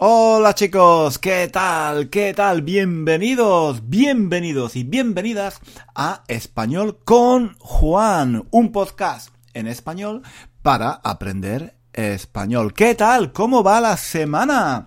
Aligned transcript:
Hola 0.00 0.54
chicos, 0.54 1.18
¿qué 1.18 1.48
tal? 1.48 2.08
¿Qué 2.08 2.32
tal? 2.32 2.62
Bienvenidos, 2.62 3.88
bienvenidos 3.88 4.76
y 4.76 4.84
bienvenidas 4.84 5.58
a 5.92 6.22
Español 6.28 7.00
con 7.04 7.56
Juan, 7.58 8.46
un 8.52 8.70
podcast 8.70 9.30
en 9.54 9.66
español 9.66 10.22
para 10.62 10.92
aprender 10.92 11.74
español. 11.92 12.74
¿Qué 12.74 12.94
tal? 12.94 13.32
¿Cómo 13.32 13.64
va 13.64 13.80
la 13.80 13.96
semana? 13.96 14.86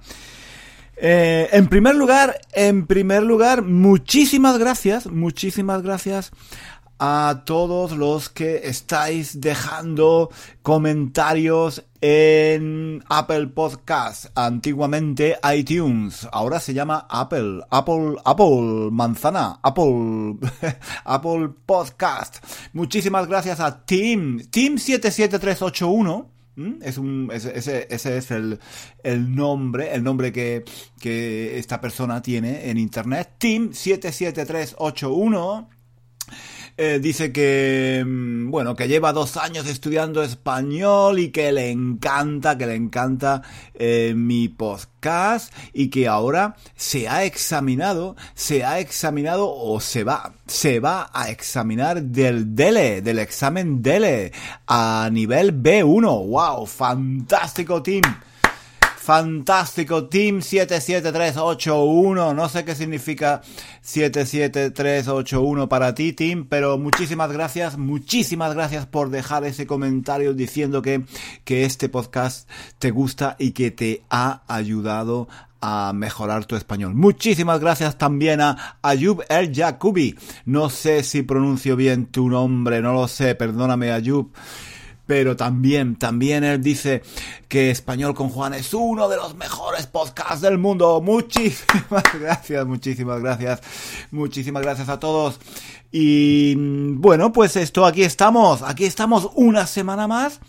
Eh, 0.96 1.50
en 1.52 1.68
primer 1.68 1.96
lugar, 1.96 2.40
en 2.54 2.88
primer 2.88 3.24
lugar, 3.24 3.64
muchísimas 3.64 4.58
gracias, 4.58 5.08
muchísimas 5.08 5.82
gracias 5.82 6.32
a 7.04 7.42
todos 7.46 7.94
los 7.94 8.30
que 8.30 8.58
estáis 8.66 9.42
dejando 9.42 10.30
comentarios 10.62 11.84
en 12.00 13.04
Apple 13.10 13.48
Podcast, 13.48 14.28
antiguamente 14.36 15.36
iTunes, 15.52 16.28
ahora 16.32 16.60
se 16.60 16.76
llama 16.76 17.08
Apple, 17.10 17.62
Apple, 17.72 18.18
Apple 18.24 18.90
Manzana, 18.92 19.60
Apple, 19.64 20.36
Apple 21.06 21.50
Podcast. 21.66 22.38
Muchísimas 22.74 23.28
gracias 23.28 23.60
a 23.60 23.84
Team, 23.84 24.44
Team 24.52 24.78
77381. 24.78 26.30
Es 26.84 27.00
un, 27.00 27.32
ese, 27.34 27.88
ese 27.90 28.18
es 28.18 28.30
el, 28.30 28.60
el, 29.02 29.36
nombre, 29.36 29.96
el 29.96 30.04
nombre 30.04 30.32
que, 30.32 30.64
que 31.00 31.58
esta 31.58 31.82
persona 31.82 32.22
tiene 32.22 32.70
en 32.70 32.78
internet. 32.78 33.38
Team 33.40 33.74
77381 33.74 35.82
eh, 36.78 37.00
dice 37.02 37.32
que, 37.32 38.04
mm, 38.06 38.50
bueno, 38.50 38.76
que 38.76 38.88
lleva 38.88 39.14
dos 39.14 39.38
años 39.38 39.68
estudiando 39.68 40.24
español 40.24 41.20
y 41.20 41.30
que 41.30 41.52
le 41.52 41.70
encanta, 41.70 42.58
que 42.58 42.66
le 42.66 42.76
encanta 42.76 43.42
eh, 43.74 44.14
mi 44.16 44.48
podcast 44.48 45.54
y 45.74 45.90
que 45.90 46.08
ahora 46.08 46.56
se 46.76 47.08
ha 47.08 47.24
examinado, 47.24 48.16
se 48.34 48.64
ha 48.64 48.80
examinado 48.80 49.54
o 49.54 49.80
se 49.80 50.04
va, 50.04 50.34
se 50.48 50.80
va 50.80 51.10
a 51.14 51.30
examinar 51.30 52.02
del 52.02 52.56
DELE, 52.56 53.02
del 53.02 53.20
examen 53.20 53.82
DELE 53.82 54.32
a 54.68 55.10
nivel 55.12 55.62
B1. 55.62 56.28
¡Wow! 56.28 56.66
¡Fantástico, 56.66 57.84
team! 57.84 58.04
Fantástico, 59.02 60.08
Team 60.10 60.42
77381. 60.42 62.36
No 62.36 62.50
sé 62.50 62.64
qué 62.64 62.76
significa 62.76 63.42
77381 63.82 65.68
para 65.68 65.96
ti, 65.96 66.14
Team, 66.14 66.46
pero 66.48 66.78
muchísimas 66.78 67.32
gracias, 67.32 67.80
muchísimas 67.80 68.54
gracias 68.54 68.86
por 68.86 69.10
dejar 69.10 69.44
ese 69.44 69.66
comentario 69.66 70.36
diciendo 70.36 70.84
que, 70.84 71.04
que 71.46 71.66
este 71.66 71.90
podcast 71.90 72.48
te 72.78 72.92
gusta 72.92 73.38
y 73.40 73.54
que 73.54 73.72
te 73.72 74.04
ha 74.12 74.44
ayudado 74.48 75.28
a 75.62 75.94
mejorar 75.96 76.46
tu 76.46 76.56
español. 76.56 76.94
Muchísimas 76.94 77.60
gracias 77.60 77.98
también 77.98 78.40
a 78.40 78.78
Ayub 78.84 79.24
El 79.30 79.52
Jacobi. 79.52 80.16
No 80.46 80.70
sé 80.70 81.02
si 81.02 81.24
pronuncio 81.24 81.76
bien 81.76 82.06
tu 82.06 82.30
nombre, 82.30 82.84
no 82.84 82.94
lo 82.94 83.08
sé, 83.08 83.34
perdóname 83.34 83.92
Ayub 83.92 84.32
pero 85.12 85.36
también, 85.36 85.98
también 85.98 86.46
él 86.46 86.64
dice 86.64 87.04
que 87.50 87.70
Español 87.70 88.16
con 88.16 88.30
Juan 88.30 88.54
es 88.54 88.74
uno 88.74 89.10
de 89.10 89.18
los 89.18 89.36
mejores 89.36 89.86
podcasts 89.86 90.40
del 90.40 90.58
mundo. 90.58 91.02
Muchísimas 91.02 92.04
gracias, 92.18 92.66
muchísimas 92.66 93.20
gracias, 93.20 93.60
muchísimas 94.12 94.64
gracias 94.64 94.88
a 94.88 95.02
todos. 95.02 95.38
Y 95.92 96.56
bueno, 96.96 97.34
pues 97.34 97.58
esto, 97.58 97.86
aquí 97.86 98.04
estamos, 98.04 98.62
aquí 98.62 98.86
estamos 98.86 99.30
una 99.36 99.68
semana 99.68 100.08
más 100.08 100.40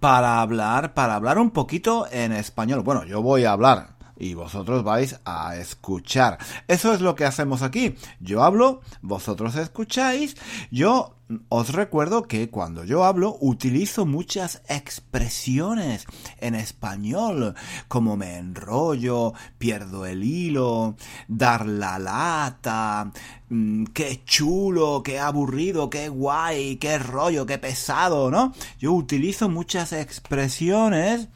para 0.00 0.40
hablar, 0.40 0.94
para 0.94 1.16
hablar 1.16 1.38
un 1.38 1.50
poquito 1.50 2.06
en 2.10 2.32
español. 2.32 2.80
Bueno, 2.80 3.04
yo 3.04 3.20
voy 3.20 3.44
a 3.44 3.52
hablar 3.52 3.93
y 4.24 4.32
vosotros 4.32 4.82
vais 4.84 5.20
a 5.26 5.56
escuchar. 5.56 6.38
Eso 6.66 6.94
es 6.94 7.02
lo 7.02 7.14
que 7.14 7.26
hacemos 7.26 7.60
aquí. 7.60 7.96
Yo 8.20 8.42
hablo, 8.42 8.80
vosotros 9.02 9.54
escucháis. 9.56 10.36
Yo 10.70 11.14
os 11.50 11.72
recuerdo 11.72 12.22
que 12.22 12.48
cuando 12.48 12.84
yo 12.84 13.04
hablo 13.04 13.36
utilizo 13.40 14.06
muchas 14.06 14.62
expresiones 14.68 16.06
en 16.38 16.54
español, 16.54 17.54
como 17.88 18.16
me 18.16 18.38
enrollo, 18.38 19.34
pierdo 19.58 20.06
el 20.06 20.24
hilo, 20.24 20.96
dar 21.28 21.66
la 21.66 21.98
lata, 21.98 23.12
mm, 23.50 23.84
qué 23.92 24.22
chulo, 24.24 25.02
qué 25.02 25.18
aburrido, 25.20 25.90
qué 25.90 26.08
guay, 26.08 26.76
qué 26.76 26.98
rollo, 26.98 27.44
qué 27.44 27.58
pesado, 27.58 28.30
¿no? 28.30 28.54
Yo 28.78 28.92
utilizo 28.92 29.50
muchas 29.50 29.92
expresiones 29.92 31.28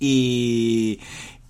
y, 0.00 0.98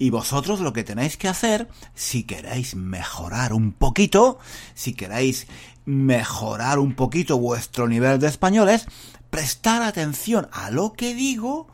y 0.01 0.09
vosotros 0.09 0.61
lo 0.61 0.73
que 0.73 0.83
tenéis 0.83 1.19
que 1.19 1.29
hacer, 1.29 1.69
si 1.95 2.25
queréis 2.25 2.75
mejorar 2.75 3.53
un 3.53 3.71
poquito, 3.73 4.39
si 4.75 4.95
queréis 4.95 5.47
mejorar 5.85 6.79
un 6.79 6.95
poquito 6.95 7.39
vuestro 7.39 7.87
nivel 7.87 8.19
de 8.19 8.29
español, 8.29 8.71
es 8.71 8.87
prestar 9.29 9.83
atención 9.83 10.49
a 10.53 10.71
lo 10.71 10.95
que 10.95 11.15
digo 11.15 11.69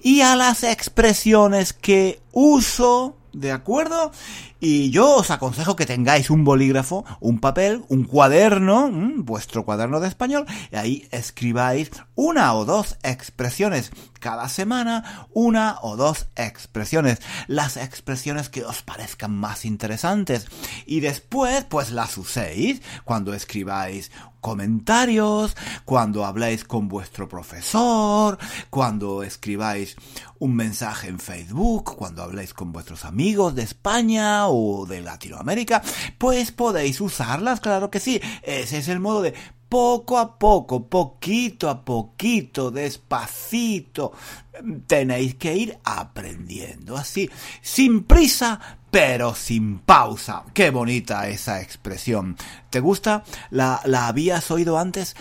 y 0.00 0.20
a 0.20 0.36
las 0.36 0.62
expresiones 0.62 1.72
que 1.72 2.22
uso 2.30 3.16
¿De 3.34 3.50
acuerdo? 3.50 4.12
Y 4.60 4.90
yo 4.90 5.16
os 5.16 5.32
aconsejo 5.32 5.74
que 5.74 5.86
tengáis 5.86 6.30
un 6.30 6.44
bolígrafo, 6.44 7.04
un 7.18 7.40
papel, 7.40 7.84
un 7.88 8.04
cuaderno, 8.04 8.88
vuestro 9.16 9.64
cuaderno 9.64 9.98
de 9.98 10.06
español, 10.06 10.46
y 10.70 10.76
ahí 10.76 11.08
escribáis 11.10 11.90
una 12.14 12.54
o 12.54 12.64
dos 12.64 12.96
expresiones. 13.02 13.90
Cada 14.20 14.48
semana, 14.48 15.26
una 15.34 15.78
o 15.82 15.96
dos 15.96 16.28
expresiones. 16.36 17.18
Las 17.48 17.76
expresiones 17.76 18.48
que 18.48 18.64
os 18.64 18.82
parezcan 18.82 19.36
más 19.36 19.64
interesantes. 19.64 20.46
Y 20.86 21.00
después, 21.00 21.64
pues 21.64 21.90
las 21.90 22.16
uséis 22.16 22.80
cuando 23.04 23.34
escribáis 23.34 24.12
comentarios, 24.44 25.56
cuando 25.86 26.26
habláis 26.26 26.64
con 26.64 26.86
vuestro 26.86 27.26
profesor, 27.30 28.36
cuando 28.68 29.22
escribáis 29.22 29.96
un 30.38 30.54
mensaje 30.54 31.08
en 31.08 31.18
Facebook, 31.18 31.96
cuando 31.96 32.22
habláis 32.22 32.52
con 32.52 32.70
vuestros 32.70 33.06
amigos 33.06 33.54
de 33.54 33.62
España 33.62 34.48
o 34.48 34.84
de 34.84 35.00
Latinoamérica, 35.00 35.80
pues 36.18 36.52
podéis 36.52 37.00
usarlas, 37.00 37.60
claro 37.60 37.90
que 37.90 38.00
sí. 38.00 38.20
Ese 38.42 38.76
es 38.76 38.88
el 38.88 39.00
modo 39.00 39.22
de 39.22 39.32
poco 39.74 40.18
a 40.18 40.38
poco, 40.38 40.86
poquito 40.86 41.68
a 41.68 41.84
poquito, 41.84 42.70
despacito, 42.70 44.12
tenéis 44.86 45.34
que 45.34 45.52
ir 45.52 45.78
aprendiendo 45.82 46.96
así, 46.96 47.28
sin 47.60 48.04
prisa, 48.04 48.60
pero 48.88 49.34
sin 49.34 49.80
pausa. 49.80 50.44
Qué 50.54 50.70
bonita 50.70 51.26
esa 51.26 51.60
expresión. 51.60 52.36
¿Te 52.70 52.78
gusta? 52.78 53.24
¿La, 53.50 53.80
la 53.84 54.06
habías 54.06 54.48
oído 54.52 54.78
antes? 54.78 55.16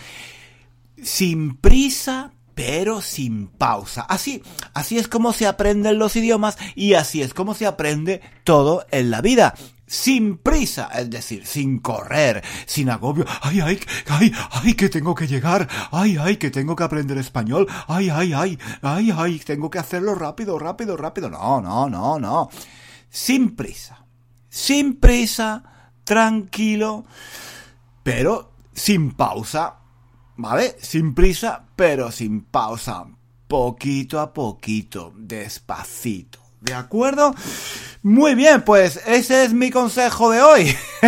Sin 1.01 1.55
prisa, 1.55 2.31
pero 2.53 3.01
sin 3.01 3.47
pausa. 3.47 4.03
Así, 4.03 4.43
así 4.75 4.99
es 4.99 5.07
como 5.07 5.33
se 5.33 5.47
aprenden 5.47 5.97
los 5.97 6.15
idiomas 6.15 6.59
y 6.75 6.93
así 6.93 7.23
es 7.23 7.33
como 7.33 7.55
se 7.55 7.65
aprende 7.65 8.21
todo 8.43 8.85
en 8.91 9.09
la 9.09 9.21
vida 9.21 9.55
sin 9.93 10.37
prisa, 10.39 10.89
es 10.95 11.07
decir, 11.07 11.45
sin 11.45 11.77
correr, 11.77 12.43
sin 12.65 12.89
agobio. 12.89 13.25
Ay, 13.41 13.61
ay, 13.61 13.79
ay, 14.09 14.33
ay, 14.51 14.73
que 14.73 14.89
tengo 14.89 15.13
que 15.13 15.27
llegar. 15.27 15.69
Ay, 15.91 16.17
ay, 16.19 16.37
que 16.37 16.49
tengo 16.49 16.75
que 16.75 16.83
aprender 16.83 17.15
español. 17.19 17.67
Ay, 17.87 18.09
ay, 18.09 18.33
ay, 18.33 18.57
ay, 18.81 19.13
ay, 19.15 19.39
tengo 19.39 19.69
que 19.69 19.77
hacerlo 19.77 20.15
rápido, 20.15 20.57
rápido, 20.57 20.97
rápido. 20.97 21.29
No, 21.29 21.61
no, 21.61 21.87
no, 21.87 22.17
no. 22.17 22.49
Sin 23.07 23.55
prisa. 23.55 24.03
Sin 24.49 24.95
prisa, 24.99 25.63
tranquilo, 26.03 27.05
pero 28.01 28.51
sin 28.73 29.11
pausa. 29.11 29.75
¿Vale? 30.37 30.75
Sin 30.81 31.13
prisa, 31.13 31.65
pero 31.75 32.11
sin 32.11 32.45
pausa. 32.45 33.05
Poquito 33.47 34.19
a 34.19 34.33
poquito, 34.33 35.13
despacito. 35.15 36.42
¿De 36.63 36.73
acuerdo? 36.73 37.35
Muy 38.03 38.35
bien, 38.35 38.61
pues 38.61 39.01
ese 39.05 39.43
es 39.43 39.53
mi 39.53 39.69
consejo 39.69 40.31
de 40.31 40.41
hoy. 40.41 40.75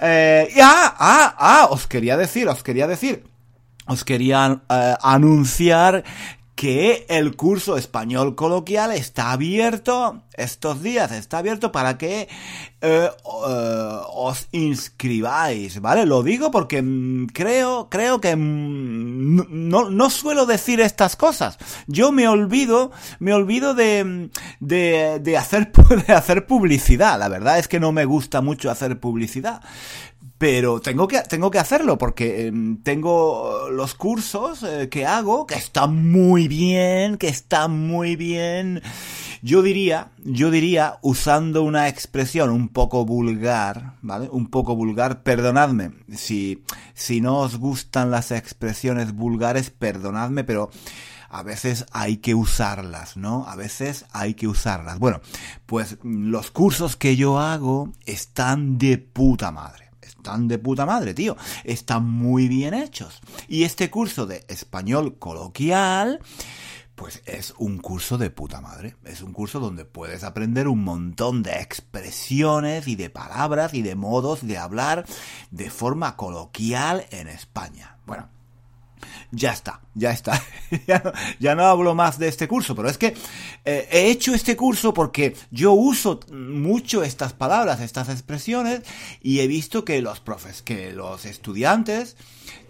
eh, 0.00 0.48
ah, 0.60 0.96
ah, 0.98 1.36
ah, 1.38 1.68
os 1.70 1.86
quería 1.86 2.16
decir, 2.16 2.48
os 2.48 2.64
quería 2.64 2.88
decir, 2.88 3.22
os 3.86 4.02
quería 4.02 4.60
eh, 4.68 4.94
anunciar 5.00 6.02
que 6.54 7.04
el 7.08 7.34
curso 7.36 7.76
español 7.76 8.36
coloquial 8.36 8.92
está 8.92 9.32
abierto 9.32 10.22
estos 10.34 10.82
días, 10.82 11.10
está 11.10 11.38
abierto 11.38 11.72
para 11.72 11.98
que 11.98 12.28
eh, 12.80 13.10
eh, 13.10 13.98
os 14.12 14.48
inscribáis, 14.52 15.80
¿vale? 15.80 16.06
Lo 16.06 16.22
digo 16.22 16.50
porque 16.50 16.80
mm, 16.80 17.26
creo, 17.26 17.88
creo 17.90 18.20
que 18.20 18.36
mm, 18.36 19.68
no, 19.68 19.90
no 19.90 20.10
suelo 20.10 20.46
decir 20.46 20.80
estas 20.80 21.16
cosas. 21.16 21.58
Yo 21.88 22.12
me 22.12 22.28
olvido, 22.28 22.92
me 23.18 23.32
olvido 23.32 23.74
de, 23.74 24.30
de, 24.60 25.18
de 25.20 25.36
hacer, 25.36 25.72
de 26.06 26.12
hacer 26.12 26.46
publicidad. 26.46 27.18
La 27.18 27.28
verdad 27.28 27.58
es 27.58 27.66
que 27.66 27.80
no 27.80 27.90
me 27.90 28.04
gusta 28.04 28.40
mucho 28.40 28.70
hacer 28.70 29.00
publicidad 29.00 29.60
pero 30.44 30.78
tengo 30.78 31.08
que, 31.08 31.22
tengo 31.22 31.50
que 31.50 31.58
hacerlo 31.58 31.96
porque 31.96 32.48
em, 32.48 32.76
tengo 32.82 33.70
los 33.70 33.94
cursos 33.94 34.62
eh, 34.62 34.90
que 34.90 35.06
hago 35.06 35.46
que 35.46 35.54
están 35.54 36.10
muy 36.10 36.48
bien, 36.48 37.16
que 37.16 37.28
están 37.28 37.86
muy 37.88 38.14
bien. 38.14 38.82
Yo 39.40 39.62
diría, 39.62 40.10
yo 40.22 40.50
diría, 40.50 40.98
usando 41.00 41.62
una 41.62 41.88
expresión 41.88 42.50
un 42.50 42.68
poco 42.68 43.06
vulgar, 43.06 43.94
¿vale? 44.02 44.28
Un 44.30 44.48
poco 44.48 44.76
vulgar, 44.76 45.22
perdonadme, 45.22 45.92
si, 46.14 46.62
si 46.92 47.22
no 47.22 47.38
os 47.38 47.56
gustan 47.56 48.10
las 48.10 48.30
expresiones 48.30 49.14
vulgares, 49.14 49.70
perdonadme, 49.70 50.44
pero 50.44 50.68
a 51.30 51.42
veces 51.42 51.86
hay 51.90 52.18
que 52.18 52.34
usarlas, 52.34 53.16
¿no? 53.16 53.46
A 53.48 53.56
veces 53.56 54.04
hay 54.12 54.34
que 54.34 54.46
usarlas. 54.46 54.98
Bueno, 54.98 55.22
pues 55.64 55.96
los 56.02 56.50
cursos 56.50 56.96
que 56.96 57.16
yo 57.16 57.38
hago 57.40 57.94
están 58.04 58.76
de 58.76 58.98
puta 58.98 59.50
madre. 59.50 59.83
Están 60.24 60.48
de 60.48 60.56
puta 60.56 60.86
madre, 60.86 61.12
tío. 61.12 61.36
Están 61.64 62.08
muy 62.08 62.48
bien 62.48 62.72
hechos. 62.72 63.20
Y 63.46 63.64
este 63.64 63.90
curso 63.90 64.24
de 64.24 64.42
español 64.48 65.18
coloquial, 65.18 66.18
pues 66.94 67.22
es 67.26 67.52
un 67.58 67.76
curso 67.76 68.16
de 68.16 68.30
puta 68.30 68.62
madre. 68.62 68.96
Es 69.04 69.20
un 69.20 69.34
curso 69.34 69.60
donde 69.60 69.84
puedes 69.84 70.24
aprender 70.24 70.66
un 70.66 70.82
montón 70.82 71.42
de 71.42 71.60
expresiones 71.60 72.88
y 72.88 72.96
de 72.96 73.10
palabras 73.10 73.74
y 73.74 73.82
de 73.82 73.96
modos 73.96 74.46
de 74.46 74.56
hablar 74.56 75.04
de 75.50 75.68
forma 75.68 76.16
coloquial 76.16 77.04
en 77.10 77.28
España. 77.28 77.98
Bueno, 78.06 78.30
ya 79.30 79.52
está, 79.52 79.80
ya 79.94 80.10
está. 80.10 80.42
ya, 81.40 81.54
no, 81.54 81.64
hablo 81.64 81.94
más 81.94 82.18
de 82.18 82.28
este 82.28 82.48
curso, 82.48 82.74
pero 82.74 82.88
es 82.88 82.98
que 82.98 83.14
eh, 83.64 83.88
he 83.90 84.10
hecho 84.10 84.34
este 84.34 84.56
curso 84.56 84.92
porque 84.94 85.34
yo 85.50 85.72
uso 85.72 86.20
mucho 86.32 87.02
estas 87.02 87.32
palabras, 87.32 87.80
estas 87.80 88.08
expresiones, 88.08 88.82
y 89.22 89.40
he 89.40 89.46
visto 89.46 89.84
que 89.84 90.00
los 90.02 90.20
profes, 90.20 90.62
que 90.62 90.92
los 90.92 91.24
estudiantes 91.24 92.16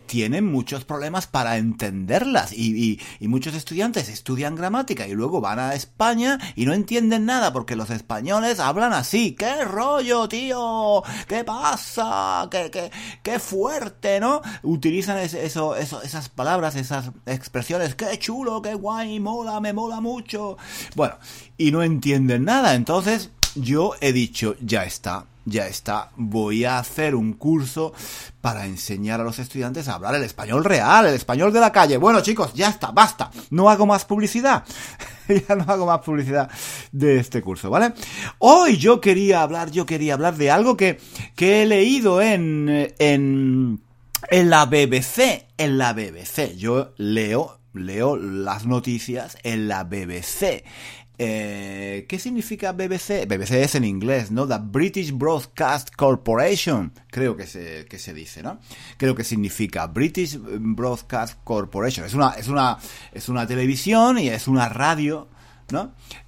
tienen 0.07 0.45
muchos 0.47 0.85
problemas 0.85 1.27
para 1.27 1.57
entenderlas 1.57 2.53
y, 2.53 3.01
muchos 3.21 3.55
estudiantes 3.55 4.09
estudian 4.09 4.55
gramática 4.55 5.09
y 5.09 5.13
luego 5.13 5.41
van 5.41 5.59
a 5.59 5.75
España 5.75 6.39
y 6.55 6.67
no 6.67 6.73
entienden 6.73 7.27
nada 7.27 7.53
porque 7.53 7.75
los 7.75 7.91
españoles 7.91 8.61
hablan 8.61 8.93
así. 8.93 9.33
¡Qué 9.33 9.65
rollo, 9.65 10.29
tío! 10.29 11.03
¿Qué 11.27 11.43
pasa? 11.43 12.47
¡Qué, 12.51 12.71
qué, 12.71 12.91
qué 13.23 13.39
fuerte, 13.39 14.21
¿no? 14.21 14.41
Utilizan 14.63 15.19
eso, 15.19 15.75
eso, 15.75 16.03
esas 16.03 16.29
palabras, 16.29 16.77
esas 16.77 17.11
expresiones. 17.27 17.95
¡Qué 17.95 18.19
chulo! 18.19 18.63
¡Qué 18.63 18.75
guay! 18.75 19.19
¡Mola! 19.19 19.61
¡Me 19.61 19.73
mola 19.73 20.01
mucho! 20.01 20.57
Bueno, 20.95 21.17
y 21.59 21.73
no 21.73 21.83
entienden 21.83 22.45
nada. 22.45 22.75
Entonces 22.75 23.31
yo 23.55 23.95
he 24.01 24.13
dicho, 24.13 24.57
ya 24.61 24.85
está 24.85 25.27
ya 25.45 25.67
está, 25.67 26.11
voy 26.17 26.65
a 26.65 26.79
hacer 26.79 27.15
un 27.15 27.35
curso 27.35 27.93
para 28.41 28.67
enseñar 28.67 29.21
a 29.21 29.25
los 29.25 29.39
estudiantes 29.39 29.89
a 29.89 29.95
hablar 29.95 30.15
el 30.15 30.23
español 30.23 30.65
real, 30.65 31.07
el 31.07 31.15
español 31.15 31.53
de 31.53 31.61
la 31.61 31.73
calle. 31.73 31.97
Bueno 31.97 32.21
chicos, 32.21 32.55
ya 32.55 32.69
está, 32.69 32.91
basta, 32.91 33.31
no 33.51 33.69
hago 33.69 33.87
más 33.87 34.05
publicidad. 34.05 34.65
ya 35.49 35.55
no 35.55 35.65
hago 35.69 35.87
más 35.87 36.01
publicidad 36.01 36.51
de 36.93 37.19
este 37.19 37.43
curso, 37.43 37.71
¿vale? 37.71 37.93
Hoy 38.39 38.77
yo 38.77 39.01
quería 39.01 39.43
hablar, 39.43 39.71
yo 39.71 39.87
quería 39.87 40.15
hablar 40.15 40.37
de 40.37 40.51
algo 40.51 40.77
que, 40.77 40.99
que 41.35 41.63
he 41.63 41.67
leído 41.67 42.21
en, 42.21 42.93
en, 42.99 43.81
en 44.31 44.51
la 44.51 44.67
BBC, 44.67 45.47
en 45.57 45.79
la 45.79 45.93
BBC. 45.93 46.57
Yo 46.57 46.93
leo, 46.97 47.59
leo 47.73 48.17
las 48.17 48.67
noticias 48.67 49.39
en 49.43 49.69
la 49.69 49.85
BBC. 49.85 50.65
Eh, 51.17 52.07
¿Qué 52.09 52.19
significa 52.19 52.73
BBC? 52.73 53.27
BBC 53.29 53.53
es 53.63 53.75
en 53.77 53.85
inglés, 53.85 54.33
¿no? 54.33 54.49
The 54.49 54.59
British 54.61 55.13
Broadcast 55.13 55.95
Corporation, 55.95 56.93
creo 57.09 57.37
que 57.37 57.47
se, 57.47 57.87
que 57.87 57.99
se 57.99 58.13
dice, 58.13 58.43
¿no? 58.43 58.59
Creo 58.97 59.15
que 59.15 59.23
significa 59.23 59.87
British 59.87 60.37
Broadcast 60.41 61.39
Corporation. 61.45 62.05
Es 62.05 62.15
una, 62.15 62.31
es 62.31 62.49
una, 62.49 62.79
es 63.13 63.29
una 63.29 63.47
televisión 63.47 64.19
y 64.19 64.29
es 64.29 64.49
una 64.49 64.69
radio, 64.69 65.29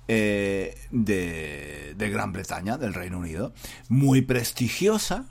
Eh, 0.08 0.74
de, 0.90 1.94
Gran 2.10 2.32
Bretaña, 2.32 2.76
del 2.78 2.94
Reino 2.94 3.18
Unido. 3.18 3.52
Muy 3.88 4.22
prestigiosa, 4.22 5.24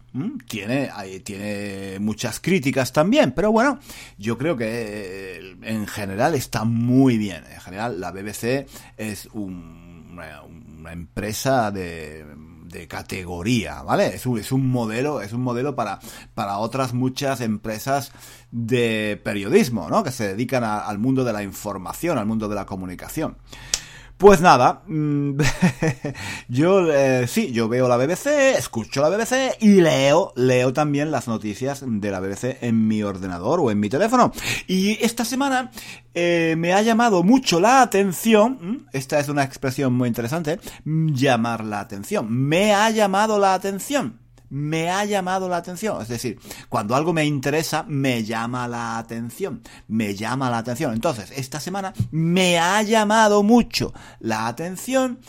tiene, 0.47 0.91
tiene 1.23 1.99
muchas 1.99 2.39
críticas 2.39 2.91
también, 2.91 3.31
pero 3.31 3.51
bueno, 3.51 3.79
yo 4.17 4.37
creo 4.37 4.57
que 4.57 4.65
eh, 4.67 5.55
en 5.63 5.87
general 5.87 6.35
está 6.35 6.65
muy 6.65 7.17
bien. 7.17 7.43
En 7.51 7.61
general, 7.61 7.99
la 8.01 8.11
BBC 8.11 8.67
es 8.97 9.29
una, 9.33 10.41
empresa 10.91 11.71
de, 11.71 12.25
de 12.75 12.87
categoría, 12.87 13.81
¿vale? 13.81 14.15
Es 14.15 14.25
un, 14.25 14.39
es 14.39 14.51
un 14.51 14.69
modelo, 14.69 15.21
es 15.21 15.33
un 15.33 15.41
modelo 15.41 15.75
para, 15.75 15.99
para 16.33 16.57
otras 16.57 16.93
muchas 16.93 17.41
empresas 17.41 18.11
de 18.51 19.19
periodismo, 19.23 19.89
¿no? 19.89 20.03
Que 20.03 20.11
se 20.11 20.27
dedican 20.27 20.63
al 20.63 20.99
mundo 20.99 21.23
de 21.23 21.33
la 21.33 21.43
información, 21.43 22.17
al 22.17 22.25
mundo 22.25 22.47
de 22.47 22.55
la 22.55 22.65
comunicación. 22.65 23.37
Pues 24.17 24.39
nada, 24.39 24.81
mm, 24.87 25.37
yo 26.47 26.89
eh, 26.89 27.27
sí, 27.27 27.51
yo 27.51 27.67
veo 27.67 27.89
la 27.89 27.97
BBC, 27.97 28.57
escucho 28.57 29.01
la 29.01 29.09
BBC 29.09 29.57
y 29.59 29.81
leo, 29.81 30.31
leo 30.37 30.71
también 30.71 31.11
las 31.11 31.27
noticias 31.27 31.83
de 31.85 32.11
la 32.11 32.21
BBC 32.21 32.59
en 32.61 32.87
mi 32.87 33.03
ordenador 33.03 33.59
o 33.59 33.71
en 33.71 33.79
mi 33.81 33.89
teléfono. 33.89 34.31
Y 34.67 35.03
esta 35.03 35.25
semana 35.25 35.69
eh, 36.13 36.55
me 36.57 36.71
ha 36.73 36.81
llamado 36.81 37.23
mucho 37.23 37.59
la 37.59 37.81
atención, 37.81 38.87
esta 38.93 39.19
es 39.19 39.27
una 39.27 39.43
expresión 39.43 39.93
muy 39.93 40.07
interesante, 40.07 40.61
llamar 40.85 41.65
la 41.65 41.81
atención, 41.81 42.31
me 42.31 42.73
ha 42.73 42.89
llamado 42.91 43.37
la 43.37 43.53
atención 43.53 44.24
me 44.49 44.89
ha 44.89 45.05
llamado 45.05 45.49
la 45.49 45.57
atención. 45.57 46.01
Es 46.01 46.07
decir, 46.07 46.39
cuando 46.69 46.95
algo 46.95 47.13
me 47.13 47.25
interesa, 47.25 47.83
me 47.87 48.23
llama 48.23 48.67
la 48.67 48.97
atención. 48.97 49.61
Me 49.87 50.15
llama 50.15 50.49
la 50.49 50.59
atención. 50.59 50.93
Entonces, 50.93 51.31
esta 51.35 51.59
semana 51.59 51.93
me 52.11 52.59
ha 52.59 52.81
llamado 52.81 53.43
mucho 53.43 53.93
la 54.19 54.47
atención. 54.47 55.19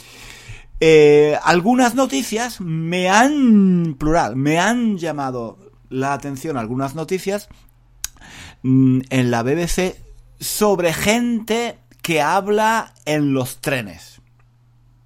Eh, 0.80 1.38
algunas 1.42 1.94
noticias 1.94 2.60
me 2.60 3.08
han, 3.08 3.96
plural, 3.98 4.36
me 4.36 4.58
han 4.58 4.98
llamado 4.98 5.58
la 5.88 6.12
atención 6.12 6.58
algunas 6.58 6.94
noticias 6.94 7.48
mm, 8.62 9.00
en 9.08 9.30
la 9.30 9.42
BBC 9.42 9.96
sobre 10.38 10.92
gente 10.92 11.78
que 12.02 12.20
habla 12.20 12.92
en 13.06 13.32
los 13.32 13.60
trenes, 13.60 14.20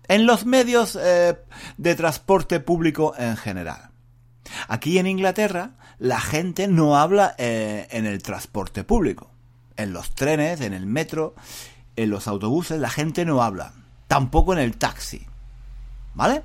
en 0.08 0.26
los 0.26 0.44
medios 0.44 0.98
eh, 1.00 1.38
de 1.76 1.94
transporte 1.94 2.58
público 2.58 3.14
en 3.16 3.36
general. 3.36 3.89
Aquí 4.68 4.98
en 4.98 5.06
Inglaterra 5.06 5.72
la 5.98 6.20
gente 6.20 6.66
no 6.66 6.96
habla 6.96 7.34
eh, 7.38 7.86
en 7.90 8.06
el 8.06 8.22
transporte 8.22 8.84
público. 8.84 9.30
En 9.76 9.92
los 9.92 10.14
trenes, 10.14 10.60
en 10.62 10.72
el 10.72 10.86
metro, 10.86 11.34
en 11.96 12.10
los 12.10 12.26
autobuses, 12.26 12.80
la 12.80 12.90
gente 12.90 13.24
no 13.24 13.42
habla. 13.42 13.74
Tampoco 14.08 14.52
en 14.54 14.60
el 14.60 14.76
taxi. 14.76 15.26
¿Vale? 16.14 16.42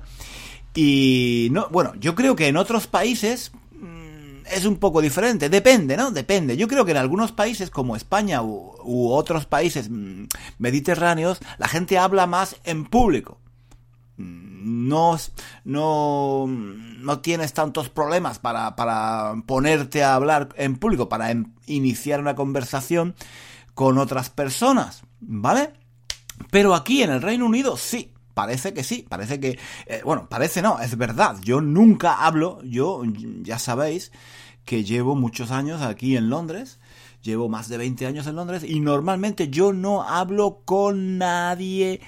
Y 0.74 1.48
no, 1.52 1.68
bueno, 1.70 1.94
yo 1.98 2.14
creo 2.14 2.36
que 2.36 2.48
en 2.48 2.58
otros 2.58 2.86
países 2.86 3.50
mm, 3.72 4.46
es 4.50 4.66
un 4.66 4.76
poco 4.76 5.00
diferente. 5.00 5.48
Depende, 5.48 5.96
¿no? 5.96 6.10
Depende. 6.10 6.56
Yo 6.58 6.68
creo 6.68 6.84
que 6.84 6.90
en 6.90 6.98
algunos 6.98 7.32
países 7.32 7.70
como 7.70 7.96
España 7.96 8.42
u, 8.42 9.10
otros 9.10 9.46
países 9.46 9.88
mm, 9.88 10.24
mediterráneos, 10.58 11.38
la 11.56 11.68
gente 11.68 11.98
habla 11.98 12.26
más 12.26 12.56
en 12.64 12.84
público 12.84 13.38
no, 14.16 15.18
no, 15.64 16.46
no 16.46 17.20
tienes 17.20 17.52
tantos 17.52 17.88
problemas 17.90 18.38
para, 18.38 18.76
para 18.76 19.34
ponerte 19.46 20.02
a 20.02 20.14
hablar 20.14 20.48
en 20.56 20.76
público, 20.76 21.08
para 21.08 21.30
em, 21.30 21.52
iniciar 21.66 22.20
una 22.20 22.34
conversación 22.34 23.14
con 23.74 23.98
otras 23.98 24.30
personas, 24.30 25.02
¿vale? 25.20 25.72
Pero 26.50 26.74
aquí 26.74 27.02
en 27.02 27.10
el 27.10 27.22
Reino 27.22 27.46
Unido 27.46 27.76
sí, 27.76 28.12
parece 28.34 28.72
que 28.72 28.84
sí, 28.84 29.06
parece 29.08 29.40
que, 29.40 29.58
eh, 29.86 30.00
bueno, 30.04 30.28
parece 30.28 30.62
no, 30.62 30.80
es 30.80 30.96
verdad, 30.96 31.36
yo 31.42 31.60
nunca 31.60 32.26
hablo, 32.26 32.62
yo 32.62 33.02
ya 33.42 33.58
sabéis 33.58 34.12
que 34.64 34.84
llevo 34.84 35.14
muchos 35.14 35.50
años 35.50 35.82
aquí 35.82 36.16
en 36.16 36.28
Londres, 36.28 36.80
llevo 37.22 37.48
más 37.48 37.68
de 37.68 37.78
20 37.78 38.06
años 38.06 38.26
en 38.26 38.36
Londres 38.36 38.64
y 38.64 38.80
normalmente 38.80 39.48
yo 39.48 39.72
no 39.72 40.02
hablo 40.02 40.62
con 40.64 41.18
nadie 41.18 42.00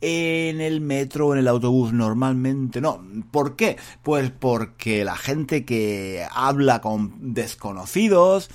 en 0.00 0.60
el 0.60 0.80
metro 0.80 1.28
o 1.28 1.32
en 1.32 1.40
el 1.40 1.48
autobús 1.48 1.92
normalmente 1.92 2.80
no. 2.80 3.04
¿Por 3.30 3.56
qué? 3.56 3.76
Pues 4.02 4.30
porque 4.30 5.04
la 5.04 5.16
gente 5.16 5.64
que 5.64 6.26
habla 6.30 6.80
con 6.80 7.34
desconocidos, 7.34 8.50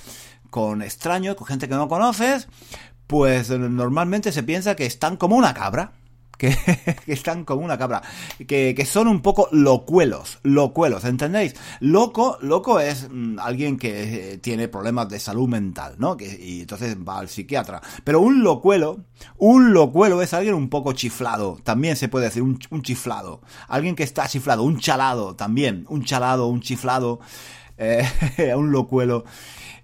con 0.50 0.81
extraños, 0.81 1.35
con 1.35 1.47
gente 1.47 1.67
que 1.67 1.75
no 1.75 1.88
conoces, 1.88 2.47
pues 3.07 3.50
normalmente 3.50 4.31
se 4.31 4.43
piensa 4.43 4.75
que 4.75 4.85
están 4.85 5.17
como 5.17 5.35
una 5.35 5.53
cabra 5.53 5.93
que, 7.05 7.13
están 7.13 7.45
como 7.45 7.63
una 7.63 7.77
cabra, 7.77 8.01
que, 8.47 8.73
que, 8.75 8.85
son 8.85 9.07
un 9.07 9.21
poco 9.21 9.47
locuelos, 9.51 10.39
locuelos, 10.43 11.05
¿entendéis? 11.05 11.55
Loco, 11.79 12.38
loco 12.41 12.79
es 12.79 13.07
mm, 13.09 13.39
alguien 13.39 13.77
que 13.77 14.33
eh, 14.33 14.38
tiene 14.39 14.67
problemas 14.67 15.07
de 15.09 15.19
salud 15.19 15.47
mental, 15.47 15.95
¿no? 15.97 16.17
Y 16.19 16.62
entonces 16.62 16.97
va 16.97 17.19
al 17.19 17.29
psiquiatra. 17.29 17.81
Pero 18.03 18.19
un 18.19 18.43
locuelo, 18.43 19.05
un 19.38 19.73
locuelo 19.73 20.21
es 20.21 20.33
alguien 20.33 20.55
un 20.55 20.69
poco 20.69 20.93
chiflado, 20.93 21.59
también 21.63 21.95
se 21.95 22.09
puede 22.09 22.25
decir, 22.25 22.43
un, 22.43 22.59
un 22.69 22.81
chiflado. 22.81 23.41
Alguien 23.67 23.95
que 23.95 24.03
está 24.03 24.27
chiflado, 24.27 24.63
un 24.63 24.79
chalado 24.79 25.35
también, 25.35 25.85
un 25.88 26.03
chalado, 26.03 26.47
un 26.47 26.62
chiflado, 26.62 27.19
eh, 27.77 28.05
un 28.55 28.71
locuelo. 28.71 29.23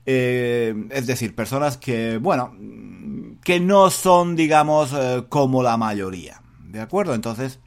Eh, 0.06 0.88
es 0.90 1.06
decir, 1.06 1.36
personas 1.36 1.78
que, 1.78 2.18
bueno, 2.18 2.56
que 3.44 3.60
no 3.60 3.90
son, 3.92 4.36
digamos, 4.36 4.92
como 5.30 5.62
la 5.62 5.78
mayoría. 5.78 6.39
¿De 6.70 6.82
acuerdo? 6.82 7.16
Entonces, 7.16 7.60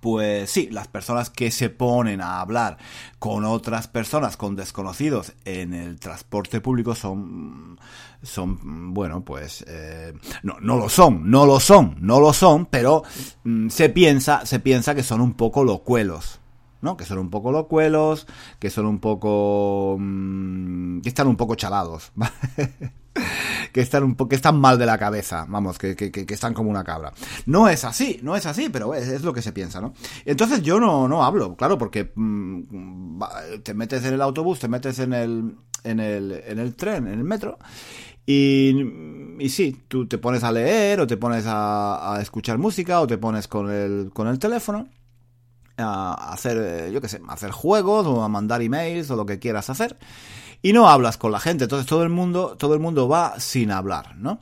pues 0.00 0.50
sí, 0.50 0.68
las 0.72 0.88
personas 0.88 1.30
que 1.30 1.52
se 1.52 1.70
ponen 1.70 2.20
a 2.20 2.40
hablar 2.40 2.76
con 3.20 3.44
otras 3.44 3.86
personas, 3.86 4.36
con 4.36 4.56
desconocidos 4.56 5.34
en 5.44 5.72
el 5.72 6.00
transporte 6.00 6.60
público 6.60 6.96
son, 6.96 7.78
son, 8.22 8.92
bueno, 8.92 9.24
pues, 9.24 9.64
eh, 9.68 10.12
no, 10.42 10.56
no 10.60 10.76
lo 10.76 10.88
son, 10.88 11.30
no 11.30 11.46
lo 11.46 11.60
son, 11.60 11.96
no 12.00 12.18
lo 12.18 12.32
son, 12.32 12.66
pero 12.66 13.04
mm, 13.44 13.68
se 13.68 13.90
piensa, 13.90 14.44
se 14.44 14.58
piensa 14.58 14.96
que 14.96 15.04
son 15.04 15.20
un 15.20 15.34
poco 15.34 15.62
locuelos. 15.62 16.40
¿no? 16.82 16.96
Que 16.96 17.04
son 17.04 17.18
un 17.18 17.30
poco 17.30 17.52
locuelos, 17.52 18.26
que 18.58 18.70
son 18.70 18.86
un 18.86 18.98
poco... 18.98 19.96
Mm, 19.98 21.00
que 21.00 21.08
están 21.08 21.26
un 21.26 21.36
poco 21.36 21.54
chalados. 21.54 22.12
que 23.76 23.82
están 23.82 24.04
un 24.04 24.14
poco, 24.14 24.34
están 24.34 24.58
mal 24.58 24.78
de 24.78 24.86
la 24.86 24.96
cabeza, 24.96 25.44
vamos, 25.50 25.76
que, 25.78 25.94
que, 25.94 26.10
que, 26.10 26.32
están 26.32 26.54
como 26.54 26.70
una 26.70 26.82
cabra. 26.82 27.12
No 27.44 27.68
es 27.68 27.84
así, 27.84 28.18
no 28.22 28.34
es 28.34 28.46
así, 28.46 28.70
pero 28.70 28.94
es, 28.94 29.06
es 29.06 29.22
lo 29.22 29.34
que 29.34 29.42
se 29.42 29.52
piensa, 29.52 29.82
¿no? 29.82 29.92
Entonces 30.24 30.62
yo 30.62 30.80
no, 30.80 31.06
no 31.08 31.22
hablo, 31.22 31.54
claro, 31.56 31.76
porque 31.76 32.10
mmm, 32.14 33.20
te 33.62 33.74
metes 33.74 34.02
en 34.06 34.14
el 34.14 34.22
autobús, 34.22 34.60
te 34.60 34.68
metes 34.68 34.98
en 34.98 35.12
el, 35.12 35.56
en 35.84 36.00
el, 36.00 36.42
en 36.46 36.58
el 36.58 36.74
tren, 36.74 37.06
en 37.06 37.18
el 37.18 37.24
metro, 37.24 37.58
y, 38.24 38.74
y 39.40 39.48
sí, 39.50 39.82
tú 39.88 40.08
te 40.08 40.16
pones 40.16 40.42
a 40.42 40.52
leer, 40.52 40.98
o 41.00 41.06
te 41.06 41.18
pones 41.18 41.44
a, 41.46 42.14
a 42.14 42.22
escuchar 42.22 42.56
música, 42.56 43.02
o 43.02 43.06
te 43.06 43.18
pones 43.18 43.46
con 43.46 43.70
el, 43.70 44.10
con 44.14 44.26
el 44.26 44.38
teléfono, 44.38 44.88
a 45.76 46.32
hacer, 46.32 46.90
yo 46.90 47.02
qué 47.02 47.08
sé, 47.08 47.20
a 47.28 47.34
hacer 47.34 47.50
juegos, 47.50 48.06
o 48.06 48.22
a 48.22 48.28
mandar 48.30 48.62
emails, 48.62 49.10
o 49.10 49.16
lo 49.16 49.26
que 49.26 49.38
quieras 49.38 49.68
hacer 49.68 49.98
y 50.66 50.72
no 50.72 50.88
hablas 50.88 51.16
con 51.16 51.30
la 51.30 51.38
gente. 51.38 51.64
Entonces 51.64 51.86
todo 51.86 52.02
el 52.02 52.08
mundo, 52.08 52.56
todo 52.58 52.74
el 52.74 52.80
mundo 52.80 53.06
va 53.06 53.38
sin 53.38 53.70
hablar, 53.70 54.16
¿no? 54.16 54.40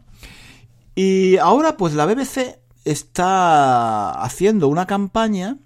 Y 0.94 1.36
ahora 1.36 1.76
pues 1.76 1.92
la 1.92 2.06
BBC 2.06 2.60
está 2.86 4.22
haciendo 4.22 4.68
una 4.68 4.86
campaña 4.86 5.58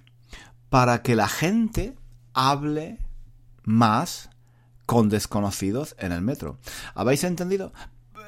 para 0.68 1.02
que 1.02 1.14
la 1.14 1.28
gente 1.28 1.94
hable 2.34 2.98
más 3.62 4.30
con 4.84 5.08
desconocidos 5.08 5.94
en 6.00 6.10
el 6.10 6.22
metro. 6.22 6.58
¿Habéis 6.96 7.22
entendido? 7.22 7.72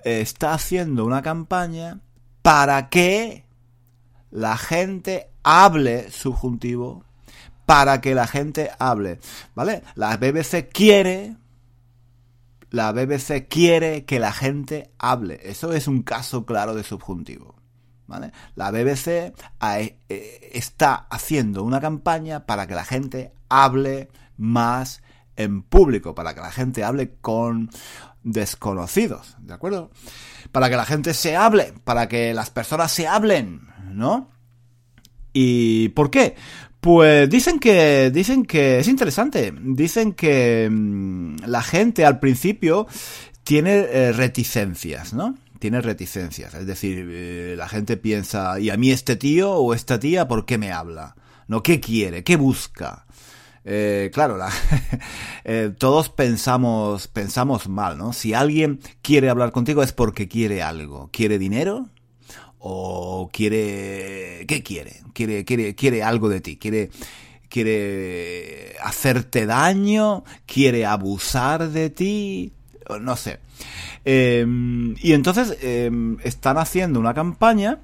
Está 0.05 0.55
haciendo 0.55 1.05
una 1.05 1.23
campaña 1.23 1.99
para 2.43 2.91
que 2.91 3.45
la 4.31 4.57
gente 4.57 5.33
hable 5.43 6.13
subjuntivo, 6.13 7.05
para 7.67 8.01
que 8.01 8.15
la 8.15 8.29
gente 8.29 8.71
hable, 8.79 9.19
¿vale? 9.57 9.83
La 9.97 10.17
BBC 10.17 10.69
quiere 10.73 11.40
la 12.71 12.93
BBC 12.93 13.49
quiere 13.49 14.05
que 14.05 14.19
la 14.19 14.33
gente 14.33 14.93
hable. 14.99 15.41
Eso 15.43 15.73
es 15.73 15.89
un 15.89 16.03
caso 16.03 16.47
claro 16.47 16.75
de 16.75 16.85
subjuntivo. 16.85 17.57
¿vale? 18.07 18.33
La 18.57 18.71
BBC 18.71 19.33
eh, 19.63 20.51
está 20.53 20.95
haciendo 21.11 21.63
una 21.63 21.81
campaña 21.81 22.47
para 22.47 22.67
que 22.67 22.75
la 22.75 22.85
gente 22.85 23.33
hable 23.49 24.09
más 24.37 25.03
en 25.37 25.63
público, 25.63 26.15
para 26.15 26.35
que 26.35 26.41
la 26.41 26.51
gente 26.51 26.85
hable 26.85 27.15
con 27.21 27.71
desconocidos, 28.23 29.37
¿de 29.41 29.55
acuerdo? 29.55 29.91
Para 30.53 30.69
que 30.69 30.77
la 30.77 30.85
gente 30.85 31.15
se 31.15 31.37
hable, 31.37 31.73
para 31.85 32.09
que 32.09 32.35
las 32.35 32.51
personas 32.51 32.93
se 32.93 33.07
hablen, 33.07 33.69
¿no? 33.93 34.31
¿Y 35.33 35.91
por 35.91 36.11
qué? 36.11 36.35
Pues 36.81 37.29
dicen 37.29 37.59
que 37.59 38.11
dicen 38.11 38.45
que 38.45 38.79
es 38.79 38.89
interesante. 38.89 39.53
Dicen 39.61 40.13
que 40.13 40.69
mmm, 40.71 41.37
la 41.47 41.63
gente 41.63 42.07
al 42.07 42.19
principio 42.19 42.87
tiene 43.45 43.87
eh, 43.91 44.13
reticencias, 44.13 45.13
¿no? 45.13 45.37
Tiene 45.59 45.83
reticencias, 45.83 46.55
es 46.55 46.67
decir, 46.67 47.07
eh, 47.11 47.55
la 47.55 47.69
gente 47.69 47.99
piensa, 47.99 48.59
¿y 48.59 48.71
a 48.71 48.79
mí 48.79 48.91
este 48.93 49.17
tío 49.17 49.53
o 49.53 49.75
esta 49.75 50.01
tía 50.01 50.27
por 50.27 50.47
qué 50.47 50.57
me 50.57 50.73
habla? 50.73 51.17
¿No? 51.49 51.63
¿Qué 51.63 51.81
quiere? 51.81 52.25
¿Qué 52.25 52.37
busca? 52.37 53.05
Eh, 53.65 54.11
claro, 54.13 54.39
la, 54.39 54.51
eh, 55.45 55.73
todos 55.77 56.09
pensamos, 56.09 57.09
pensamos 57.09 57.69
mal, 57.69 57.99
¿no? 57.99 58.15
Si 58.15 58.33
alguien 58.33 58.81
quiere 59.03 59.29
hablar 59.29 59.53
contigo 59.53 59.83
es 59.83 59.93
porque 59.93 60.29
quiere 60.29 60.63
algo. 60.63 61.11
¿Quiere 61.13 61.39
dinero? 61.39 61.89
O 62.61 63.31
quiere 63.33 64.45
qué 64.47 64.63
quiere 64.63 65.03
quiere 65.13 65.45
quiere 65.45 65.75
quiere 65.75 66.03
algo 66.03 66.29
de 66.29 66.41
ti 66.41 66.57
quiere 66.57 66.91
quiere 67.49 68.77
hacerte 68.83 69.47
daño 69.47 70.25
quiere 70.47 70.87
abusar 70.87 71.71
de 71.71 71.91
ti 71.91 72.53
no 72.99 73.17
sé. 73.17 73.39
Eh, 74.05 74.47
y 74.99 75.13
entonces 75.13 75.57
eh, 75.61 75.91
están 76.25 76.59
haciendo 76.59 76.99
una 76.99 77.15
campaña 77.15 77.79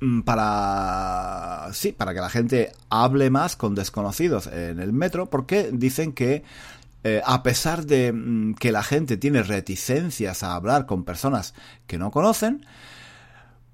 mm, 0.00 0.22
para 0.22 1.68
sí 1.72 1.92
para 1.92 2.14
que 2.14 2.20
la 2.20 2.30
gente 2.30 2.72
hable 2.88 3.30
más 3.30 3.56
con 3.56 3.74
desconocidos 3.74 4.46
en 4.46 4.80
el 4.80 4.92
metro 4.92 5.26
porque 5.26 5.70
dicen 5.72 6.12
que 6.12 6.42
eh, 7.04 7.20
a 7.24 7.42
pesar 7.42 7.84
de 7.84 8.12
mm, 8.12 8.54
que 8.54 8.72
la 8.72 8.82
gente 8.82 9.18
tiene 9.18 9.42
reticencias 9.42 10.42
a 10.42 10.54
hablar 10.54 10.86
con 10.86 11.04
personas 11.04 11.54
que 11.86 11.98
no 11.98 12.10
conocen 12.10 12.64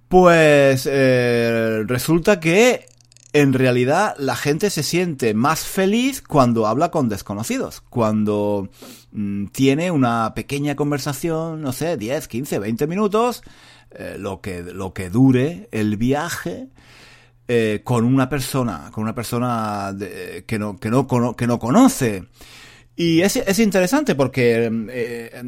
pues 0.08 0.88
eh, 0.90 1.82
resulta 1.86 2.40
que 2.40 2.86
en 3.32 3.52
realidad 3.52 4.14
la 4.18 4.36
gente 4.36 4.70
se 4.70 4.82
siente 4.82 5.34
más 5.34 5.60
feliz 5.64 6.22
cuando 6.22 6.66
habla 6.66 6.90
con 6.90 7.08
desconocidos, 7.08 7.82
cuando 7.90 8.68
mmm, 9.12 9.46
tiene 9.46 9.90
una 9.90 10.32
pequeña 10.34 10.76
conversación, 10.76 11.60
no 11.60 11.72
sé, 11.72 11.96
10, 11.96 12.28
15, 12.28 12.58
20 12.58 12.86
minutos, 12.86 13.42
eh, 13.90 14.16
lo, 14.18 14.40
que, 14.40 14.62
lo 14.62 14.92
que 14.94 15.10
dure 15.10 15.68
el 15.72 15.96
viaje. 15.96 16.68
Eh, 17.48 17.82
con 17.84 18.04
una 18.04 18.28
persona, 18.28 18.90
con 18.90 19.04
una 19.04 19.14
persona 19.14 19.94
que, 20.48 20.58
no, 20.58 20.76
que, 20.78 20.90
no, 20.90 21.06
que 21.36 21.46
no 21.46 21.58
conoce. 21.60 22.24
Y 22.96 23.20
es, 23.20 23.36
es 23.36 23.58
interesante 23.58 24.14
porque 24.14 24.68
eh, 24.90 25.42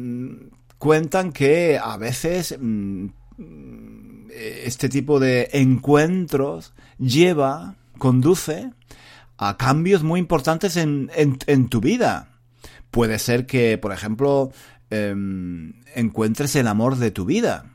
cuentan 0.77 1.31
que 1.31 1.79
a 1.81 1.97
veces 1.97 2.55
este 4.39 4.89
tipo 4.89 5.19
de 5.19 5.49
encuentros 5.53 6.73
lleva, 6.97 7.75
conduce 7.97 8.71
a 9.37 9.57
cambios 9.57 10.03
muy 10.03 10.19
importantes 10.19 10.77
en, 10.77 11.11
en, 11.15 11.69
tu 11.69 11.81
vida. 11.81 12.29
Puede 12.91 13.19
ser 13.19 13.45
que, 13.45 13.77
por 13.77 13.91
ejemplo, 13.91 14.51
eh, 14.89 15.15
encuentres 15.95 16.55
el 16.55 16.67
amor 16.67 16.97
de 16.97 17.11
tu 17.11 17.25
vida. 17.25 17.65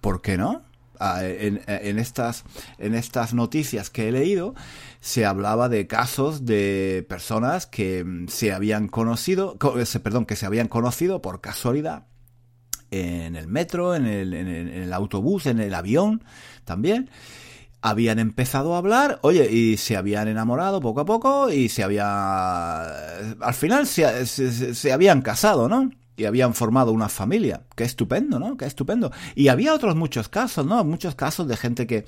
¿Por 0.00 0.22
qué 0.22 0.36
no? 0.36 0.62
Ah, 0.98 1.24
en, 1.24 1.62
en, 1.66 1.98
estas, 1.98 2.44
en 2.76 2.94
estas 2.94 3.32
noticias 3.32 3.88
que 3.88 4.08
he 4.08 4.12
leído 4.12 4.54
se 5.00 5.24
hablaba 5.24 5.70
de 5.70 5.86
casos 5.86 6.44
de 6.44 7.06
personas 7.08 7.66
que 7.66 8.04
se 8.28 8.52
habían 8.52 8.86
conocido, 8.86 9.56
perdón, 10.02 10.26
que 10.26 10.36
se 10.36 10.44
habían 10.44 10.68
conocido 10.68 11.22
por 11.22 11.40
casualidad 11.40 12.09
en 12.90 13.36
el 13.36 13.46
metro, 13.46 13.94
en 13.94 14.06
el, 14.06 14.34
en 14.34 14.48
el, 14.48 14.92
autobús, 14.92 15.46
en 15.46 15.60
el 15.60 15.74
avión 15.74 16.24
también 16.64 17.10
habían 17.82 18.18
empezado 18.18 18.74
a 18.74 18.78
hablar, 18.78 19.18
oye, 19.22 19.50
y 19.50 19.76
se 19.76 19.96
habían 19.96 20.28
enamorado 20.28 20.80
poco 20.80 21.00
a 21.00 21.04
poco 21.04 21.50
y 21.50 21.68
se 21.68 21.82
había... 21.82 22.82
Al 23.40 23.54
final 23.54 23.86
se, 23.86 24.26
se, 24.26 24.74
se, 24.74 24.92
habían 24.92 25.22
casado, 25.22 25.68
¿no? 25.68 25.90
Y 26.16 26.26
habían 26.26 26.52
formado 26.52 26.92
una 26.92 27.08
familia. 27.08 27.62
Qué 27.74 27.84
estupendo, 27.84 28.38
¿no? 28.38 28.58
Qué 28.58 28.66
estupendo. 28.66 29.10
Y 29.34 29.48
había 29.48 29.72
otros 29.72 29.96
muchos 29.96 30.28
casos, 30.28 30.66
¿no? 30.66 30.84
Muchos 30.84 31.14
casos 31.14 31.48
de 31.48 31.56
gente 31.56 31.86
que, 31.86 32.04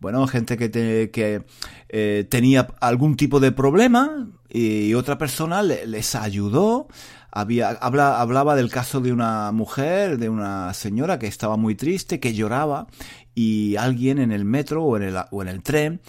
bueno, 0.00 0.26
gente 0.26 0.56
que, 0.56 0.68
te, 0.68 1.12
que 1.12 1.44
eh, 1.88 2.26
tenía 2.28 2.66
algún 2.80 3.16
tipo 3.16 3.38
de 3.38 3.52
problema 3.52 4.26
y 4.48 4.94
otra 4.94 5.18
persona 5.18 5.62
le, 5.62 5.86
les 5.86 6.16
ayudó 6.16 6.88
había, 7.32 7.70
habla, 7.70 8.20
hablaba 8.20 8.54
del 8.54 8.70
caso 8.70 9.00
de 9.00 9.12
una 9.12 9.50
mujer, 9.52 10.18
de 10.18 10.28
una 10.28 10.72
señora 10.74 11.18
que 11.18 11.26
estaba 11.26 11.56
muy 11.56 11.74
triste, 11.74 12.20
que 12.20 12.34
lloraba 12.34 12.86
y 13.34 13.76
alguien 13.76 14.18
en 14.18 14.30
el 14.30 14.44
metro 14.44 14.84
o 14.84 14.96
en 14.96 15.02
el, 15.02 15.16
o 15.30 15.42
en 15.42 15.48
el 15.48 15.62
tren 15.62 16.00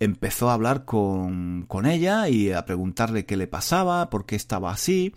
empezó 0.00 0.50
a 0.50 0.54
hablar 0.54 0.84
con, 0.84 1.64
con 1.68 1.86
ella 1.86 2.28
y 2.28 2.50
a 2.50 2.64
preguntarle 2.66 3.24
qué 3.24 3.36
le 3.36 3.46
pasaba, 3.46 4.10
por 4.10 4.26
qué 4.26 4.34
estaba 4.34 4.72
así. 4.72 5.14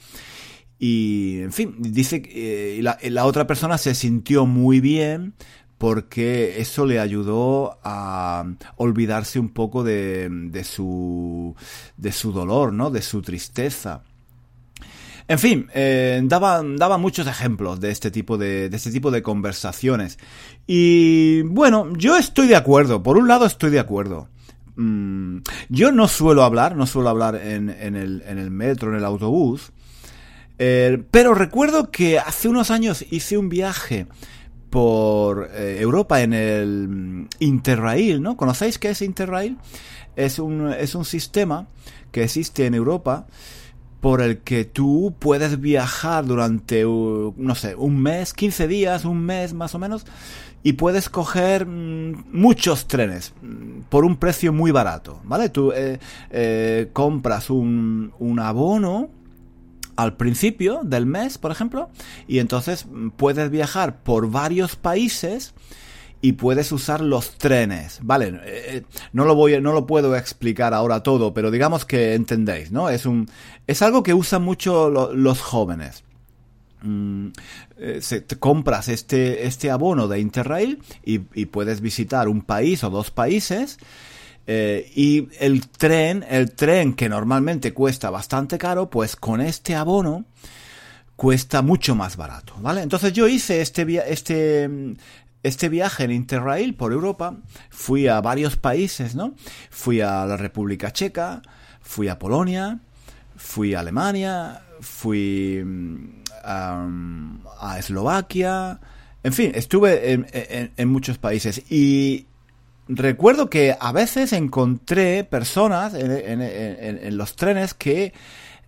Y, 0.78 1.40
en 1.40 1.52
fin, 1.52 1.76
dice 1.80 2.22
que 2.22 2.78
eh, 2.78 2.84
la, 2.84 3.00
la 3.02 3.26
otra 3.26 3.48
persona 3.48 3.80
se 3.80 3.96
sintió 3.96 4.46
muy 4.46 4.80
bien 4.80 5.34
porque 5.78 6.62
eso 6.62 6.86
le 6.86 7.00
ayudó 7.00 7.80
a 7.84 8.46
olvidarse 8.78 9.40
un 9.40 9.50
poco 9.50 9.84
de, 9.84 10.30
de, 10.30 10.64
su, 10.64 11.56
de 11.98 12.12
su 12.12 12.32
dolor, 12.32 12.72
¿no? 12.72 12.92
De 12.92 13.02
su 13.02 13.22
tristeza. 13.22 14.04
En 15.28 15.40
fin, 15.40 15.70
eh, 15.74 16.22
daba, 16.24 16.62
daba 16.64 16.98
muchos 16.98 17.26
ejemplos 17.26 17.80
de 17.80 17.90
este 17.90 18.12
tipo 18.12 18.38
de, 18.38 18.70
de 18.70 18.78
este 18.78 18.92
tipo 18.92 19.10
de 19.10 19.24
conversaciones. 19.24 20.20
Y 20.68 21.42
bueno, 21.44 21.92
yo 21.96 22.16
estoy 22.16 22.48
de 22.48 22.56
acuerdo. 22.56 23.02
Por 23.02 23.18
un 23.18 23.28
lado 23.28 23.46
estoy 23.46 23.72
de 23.72 23.80
acuerdo. 23.80 24.30
Mm, 24.76 25.40
yo 25.70 25.92
no 25.92 26.08
suelo 26.08 26.44
hablar, 26.44 26.76
no 26.76 26.86
suelo 26.86 27.10
hablar 27.10 27.36
en, 27.36 27.70
en, 27.70 27.96
el, 27.96 28.24
en 28.28 28.38
el 28.38 28.52
metro, 28.52 28.92
en 28.92 28.98
el 28.98 29.06
autobús. 29.06 29.72
Eh, 30.60 31.04
pero 31.12 31.34
recuerdo 31.34 31.90
que 31.90 32.20
hace 32.20 32.48
unos 32.48 32.70
años 32.72 33.04
hice 33.10 33.38
un 33.38 33.50
viaje 33.50 34.08
por 34.70 35.50
eh, 35.54 35.78
Europa 35.80 36.22
en 36.22 36.34
el 36.34 37.28
Interrail, 37.40 38.22
¿no? 38.22 38.38
¿Conocéis 38.38 38.78
qué 38.78 38.90
es 38.90 39.02
Interrail? 39.02 39.58
Es 40.16 40.40
un, 40.40 40.72
es 40.72 40.96
un 40.96 41.04
sistema 41.04 41.68
que 42.12 42.24
existe 42.24 42.66
en 42.66 42.74
Europa 42.74 43.28
por 44.06 44.22
el 44.22 44.38
que 44.38 44.66
tú 44.66 45.16
puedes 45.18 45.60
viajar 45.60 46.28
durante, 46.28 46.84
no 46.84 47.56
sé, 47.56 47.74
un 47.74 48.00
mes, 48.00 48.36
15 48.36 48.68
días, 48.68 49.04
un 49.04 49.26
mes 49.26 49.56
más 49.56 49.74
o 49.74 49.80
menos, 49.80 50.06
y 50.62 50.74
puedes 50.74 51.10
coger 51.10 51.66
mm, 51.66 52.26
muchos 52.32 52.86
trenes 52.86 53.34
mm, 53.42 53.80
por 53.90 54.06
un 54.06 54.18
precio 54.18 54.54
muy 54.54 54.70
barato, 54.70 55.22
¿vale? 55.24 55.50
Tú 55.50 55.72
eh, 55.72 55.98
eh, 56.30 56.92
compras 56.94 57.50
un, 57.50 58.14
un 58.20 58.40
abono 58.40 59.10
al 59.96 60.16
principio 60.16 60.82
del 60.84 61.08
mes, 61.08 61.40
por 61.40 61.50
ejemplo, 61.50 61.90
y 62.28 62.38
entonces 62.38 62.86
puedes 63.18 63.50
viajar 63.50 64.04
por 64.04 64.30
varios 64.30 64.76
países 64.76 65.56
y 66.26 66.32
puedes 66.32 66.72
usar 66.72 67.02
los 67.02 67.38
trenes, 67.38 68.00
¿vale? 68.02 68.30
Eh, 68.30 68.40
eh, 68.48 68.84
no 69.14 69.26
lo 69.26 69.36
voy, 69.36 69.62
no 69.62 69.74
lo 69.74 69.86
puedo 69.86 70.16
explicar 70.16 70.74
ahora 70.74 71.04
todo, 71.04 71.36
pero 71.36 71.52
digamos 71.52 71.86
que 71.86 72.16
entendéis, 72.16 72.72
¿no? 72.72 72.90
Es 72.90 73.06
un, 73.06 73.30
es 73.68 73.84
algo 73.84 74.02
que 74.02 74.16
usan 74.16 74.42
mucho 74.42 74.90
los 74.90 75.42
jóvenes. 75.42 76.04
Mm, 76.82 77.28
eh, 77.78 78.02
te 78.26 78.40
compras 78.40 78.88
este, 78.88 79.46
este 79.46 79.70
abono 79.70 80.08
de 80.08 80.20
Interrail 80.20 80.82
y, 81.04 81.20
puedes 81.46 81.80
visitar 81.80 82.28
un 82.28 82.42
país 82.42 82.84
o 82.84 82.90
dos 82.90 83.12
países 83.12 83.78
y 84.48 85.28
el 85.40 85.68
tren, 85.70 86.26
el 86.28 86.56
tren 86.56 86.94
que 86.96 87.08
normalmente 87.08 87.72
cuesta 87.72 88.10
bastante 88.10 88.58
caro, 88.58 88.90
pues 88.90 89.16
con 89.16 89.42
este 89.42 89.76
abono 89.76 90.26
cuesta 91.16 91.62
mucho 91.62 91.96
más 91.96 92.18
barato, 92.18 92.56
¿vale? 92.60 92.82
Entonces 92.82 93.14
yo 93.14 93.28
hice 93.28 93.62
este, 93.62 94.12
este, 94.12 94.70
este 95.48 95.70
viaje 95.70 96.04
en 96.04 96.12
Interrail 96.12 96.76
por 96.76 96.92
Europa, 96.92 97.38
fui 97.70 98.08
a 98.08 98.20
varios 98.22 98.56
países, 98.56 99.16
¿no? 99.16 99.36
Fui 99.70 100.02
a 100.02 100.26
la 100.26 100.38
República 100.38 100.92
Checa, 100.92 101.42
fui 101.82 102.08
a 102.08 102.20
Polonia, 102.20 102.80
fui 103.36 103.74
a 103.74 103.80
Alemania, 103.82 104.62
fui 104.82 105.64
a 106.44 107.76
Eslovaquia, 107.80 108.80
en 109.24 109.34
fin, 109.34 109.52
estuve 109.56 110.14
en, 110.14 110.28
en 110.78 110.88
muchos 110.90 111.18
países 111.18 111.64
y 111.72 112.28
recuerdo 112.88 113.50
que 113.50 113.76
a 113.80 113.92
veces 113.92 114.34
encontré 114.34 115.24
personas 115.24 115.94
en, 115.94 117.18
los 117.18 117.36
trenes 117.36 117.74
que 117.74 118.14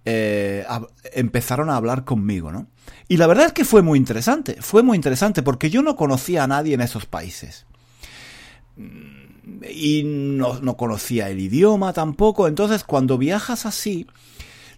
eh, 0.09 0.65
empezaron 1.13 1.69
a 1.69 1.75
hablar 1.75 2.05
conmigo, 2.05 2.49
¿no? 2.49 2.67
Y 3.09 3.17
la 3.17 3.27
verdad 3.27 3.47
es 3.47 3.51
que 3.51 3.65
fue 3.65 3.81
muy 3.81 3.99
interesante, 3.99 4.55
fue 4.61 4.81
muy 4.81 4.95
interesante 4.95 5.43
porque 5.43 5.69
yo 5.69 5.81
no 5.81 5.97
conocía 5.97 6.45
a 6.45 6.47
nadie 6.47 6.75
en 6.75 6.79
esos 6.79 7.05
países. 7.05 7.65
Y 9.69 10.03
no, 10.05 10.61
no 10.61 10.77
conocía 10.77 11.29
el 11.29 11.41
idioma 11.41 11.91
tampoco, 11.91 12.47
entonces 12.47 12.85
cuando 12.85 13.17
viajas 13.17 13.65
así, 13.65 14.07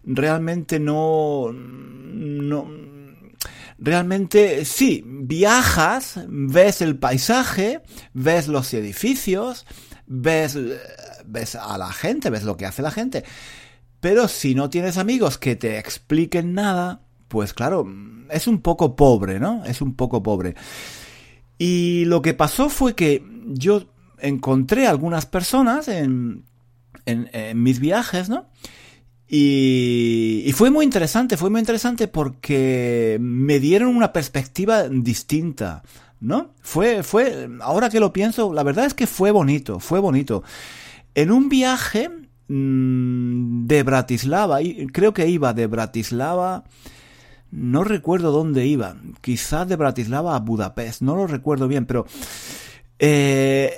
realmente 0.03 0.79
no, 0.79 1.51
no, 1.53 2.67
realmente 3.77 4.65
sí, 4.65 5.03
viajas, 5.05 6.21
ves 6.27 6.81
el 6.81 6.97
paisaje, 6.97 7.81
ves 8.15 8.47
los 8.47 8.73
edificios, 8.73 9.67
ves, 10.07 10.57
ves 11.27 11.53
a 11.53 11.77
la 11.77 11.93
gente, 11.93 12.31
ves 12.31 12.45
lo 12.45 12.57
que 12.57 12.65
hace 12.65 12.81
la 12.81 12.89
gente. 12.89 13.23
Pero 13.99 14.27
si 14.27 14.55
no 14.55 14.69
tienes 14.69 14.97
amigos 14.97 15.37
que 15.37 15.55
te 15.55 15.77
expliquen 15.77 16.53
nada, 16.53 17.01
pues 17.27 17.53
claro, 17.53 17.85
es 18.29 18.47
un 18.47 18.61
poco 18.61 18.95
pobre, 18.95 19.39
¿no? 19.39 19.63
Es 19.65 19.81
un 19.81 19.95
poco 19.95 20.23
pobre. 20.23 20.55
Y 21.57 22.05
lo 22.05 22.21
que 22.21 22.33
pasó 22.33 22.69
fue 22.69 22.95
que 22.95 23.23
yo 23.47 23.83
encontré 24.19 24.87
algunas 24.87 25.25
personas 25.25 25.87
en, 25.87 26.45
en, 27.05 27.29
en 27.33 27.61
mis 27.61 27.79
viajes, 27.79 28.29
¿no? 28.29 28.47
Y, 29.31 30.51
fue 30.55 30.71
muy 30.71 30.83
interesante, 30.83 31.37
fue 31.37 31.51
muy 31.51 31.59
interesante 31.59 32.07
porque 32.07 33.17
me 33.21 33.59
dieron 33.59 33.95
una 33.95 34.11
perspectiva 34.11 34.89
distinta, 34.89 35.83
¿no? 36.19 36.55
Fue, 36.61 37.03
fue, 37.03 37.47
ahora 37.61 37.91
que 37.91 37.99
lo 37.99 38.11
pienso, 38.11 38.51
la 38.53 38.63
verdad 38.63 38.85
es 38.85 38.95
que 38.95 39.05
fue 39.05 39.29
bonito, 39.29 39.79
fue 39.79 39.99
bonito. 39.99 40.43
En 41.13 41.31
un 41.31 41.47
viaje 41.47 42.09
de 42.49 43.83
Bratislava, 43.83 44.57
creo 44.91 45.13
que 45.13 45.27
iba 45.27 45.53
de 45.53 45.67
Bratislava, 45.67 46.63
no 47.51 47.83
recuerdo 47.83 48.31
dónde 48.31 48.65
iba, 48.65 48.95
quizás 49.21 49.67
de 49.67 49.75
Bratislava 49.75 50.35
a 50.35 50.39
Budapest, 50.39 51.01
no 51.01 51.15
lo 51.15 51.27
recuerdo 51.27 51.67
bien, 51.67 51.85
pero 51.85 52.07
eh, 52.97 53.71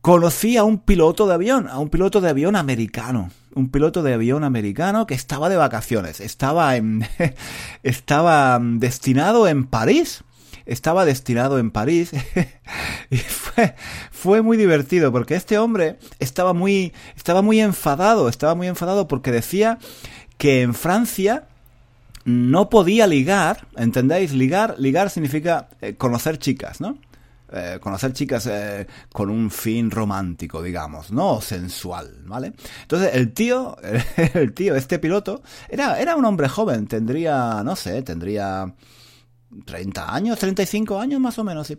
conocí 0.00 0.56
a 0.56 0.64
un 0.64 0.78
piloto 0.78 1.26
de 1.26 1.34
avión, 1.34 1.68
a 1.68 1.78
un 1.78 1.90
piloto 1.90 2.20
de 2.20 2.30
avión 2.30 2.56
americano. 2.56 3.30
Un 3.54 3.70
piloto 3.70 4.02
de 4.02 4.14
avión 4.14 4.44
americano 4.44 5.06
que 5.06 5.14
estaba 5.14 5.48
de 5.48 5.56
vacaciones, 5.56 6.20
estaba 6.20 6.76
en, 6.76 7.06
estaba 7.82 8.58
destinado 8.62 9.48
en 9.48 9.66
París, 9.66 10.22
estaba 10.68 11.04
destinado 11.04 11.58
en 11.58 11.70
París 11.70 12.12
y 13.10 13.16
fue, 13.16 13.74
fue, 14.12 14.42
muy 14.42 14.56
divertido 14.56 15.10
porque 15.10 15.34
este 15.34 15.58
hombre 15.58 15.98
estaba 16.20 16.52
muy, 16.52 16.92
estaba 17.16 17.42
muy 17.42 17.60
enfadado, 17.60 18.28
estaba 18.28 18.54
muy 18.54 18.68
enfadado 18.68 19.08
porque 19.08 19.32
decía 19.32 19.78
que 20.36 20.62
en 20.62 20.74
Francia 20.74 21.48
no 22.24 22.68
podía 22.68 23.06
ligar, 23.06 23.66
¿entendéis? 23.76 24.32
Ligar, 24.32 24.76
ligar 24.78 25.08
significa 25.08 25.70
eh, 25.80 25.94
conocer 25.94 26.38
chicas, 26.38 26.80
¿no? 26.80 26.98
Eh, 27.50 27.78
conocer 27.80 28.12
chicas 28.12 28.46
eh, 28.46 28.86
con 29.10 29.30
un 29.30 29.50
fin 29.50 29.90
romántico, 29.90 30.62
digamos, 30.62 31.10
no 31.10 31.40
sensual, 31.40 32.18
¿vale? 32.26 32.52
Entonces 32.82 33.14
el 33.14 33.32
tío, 33.32 33.78
el 34.34 34.52
tío, 34.52 34.76
este 34.76 34.98
piloto, 34.98 35.42
era, 35.70 35.98
era 35.98 36.14
un 36.14 36.26
hombre 36.26 36.50
joven, 36.50 36.86
tendría, 36.86 37.62
no 37.64 37.74
sé, 37.74 38.02
tendría 38.02 38.74
30 39.64 40.14
años, 40.14 40.38
35 40.38 40.98
años 40.98 41.20
más 41.20 41.38
o 41.38 41.44
menos, 41.44 41.66
sí. 41.66 41.76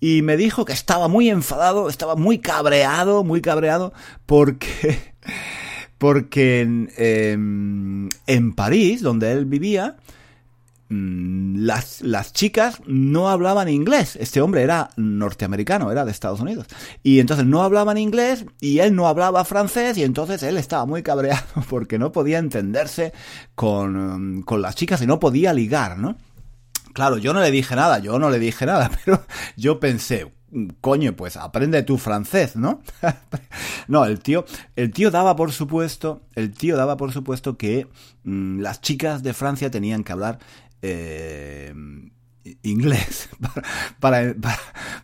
Y 0.00 0.22
me 0.22 0.36
dijo 0.36 0.64
que 0.64 0.72
estaba 0.72 1.08
muy 1.08 1.28
enfadado, 1.28 1.88
estaba 1.88 2.14
muy 2.14 2.38
cabreado, 2.38 3.24
muy 3.24 3.40
cabreado, 3.40 3.92
porque, 4.26 5.14
porque 5.98 6.60
en, 6.60 6.90
em, 6.96 8.08
en 8.26 8.52
París, 8.54 9.02
donde 9.02 9.32
él 9.32 9.44
vivía, 9.44 9.96
Mm, 10.90 11.66
las, 11.66 12.00
las 12.00 12.32
chicas 12.32 12.80
no 12.86 13.28
hablaban 13.28 13.68
inglés. 13.68 14.16
Este 14.16 14.40
hombre 14.40 14.62
era 14.62 14.88
norteamericano, 14.96 15.92
era 15.92 16.04
de 16.04 16.10
Estados 16.10 16.40
Unidos. 16.40 16.66
Y 17.02 17.20
entonces 17.20 17.44
no 17.44 17.62
hablaban 17.62 17.98
inglés 17.98 18.46
y 18.60 18.78
él 18.78 18.94
no 18.94 19.06
hablaba 19.06 19.44
francés 19.44 19.98
y 19.98 20.04
entonces 20.04 20.42
él 20.42 20.56
estaba 20.56 20.86
muy 20.86 21.02
cabreado 21.02 21.44
porque 21.68 21.98
no 21.98 22.12
podía 22.12 22.38
entenderse 22.38 23.12
con, 23.54 24.42
con 24.42 24.62
las 24.62 24.76
chicas 24.76 25.02
y 25.02 25.06
no 25.06 25.20
podía 25.20 25.52
ligar, 25.52 25.98
¿no? 25.98 26.16
Claro, 26.98 27.16
yo 27.16 27.32
no 27.32 27.40
le 27.40 27.52
dije 27.52 27.76
nada, 27.76 28.00
yo 28.00 28.18
no 28.18 28.28
le 28.28 28.40
dije 28.40 28.66
nada, 28.66 28.90
pero 29.04 29.24
yo 29.56 29.78
pensé, 29.78 30.32
coño, 30.80 31.14
pues 31.14 31.36
aprende 31.36 31.84
tu 31.84 31.96
francés, 31.96 32.56
¿no? 32.56 32.82
no, 33.86 34.04
el 34.04 34.18
tío, 34.18 34.44
el 34.74 34.90
tío 34.90 35.12
daba 35.12 35.36
por 35.36 35.52
supuesto, 35.52 36.22
el 36.34 36.50
tío 36.50 36.76
daba 36.76 36.96
por 36.96 37.12
supuesto 37.12 37.56
que 37.56 37.86
mm, 38.24 38.58
las 38.58 38.80
chicas 38.80 39.22
de 39.22 39.32
Francia 39.32 39.70
tenían 39.70 40.02
que 40.02 40.10
hablar 40.10 40.40
eh, 40.82 41.72
inglés 42.64 43.28
para, 44.00 44.34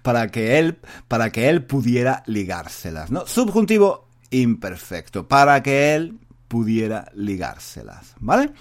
para, 0.03 0.33
que 0.33 0.59
él 0.59 0.79
para 1.07 1.31
que 1.31 1.49
él 1.49 1.63
pudiera 1.63 2.25
ligárselas 2.27 3.13
no 3.13 3.25
subjuntivo 3.27 4.09
imperfecto 4.31 5.29
para 5.29 5.63
que 5.63 5.95
él 5.95 6.19
pudiera 6.49 7.07
ligárselas 7.15 8.15
vale 8.19 8.53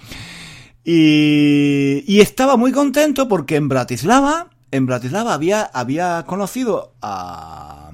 y, 0.83 2.03
y 2.07 2.19
estaba 2.21 2.57
muy 2.57 2.71
contento 2.71 3.27
porque 3.27 3.55
en 3.55 3.69
Bratislava 3.69 4.49
en 4.71 4.85
Bratislava 4.85 5.33
había 5.33 5.61
había 5.61 6.23
conocido 6.25 6.93
a 7.01 7.91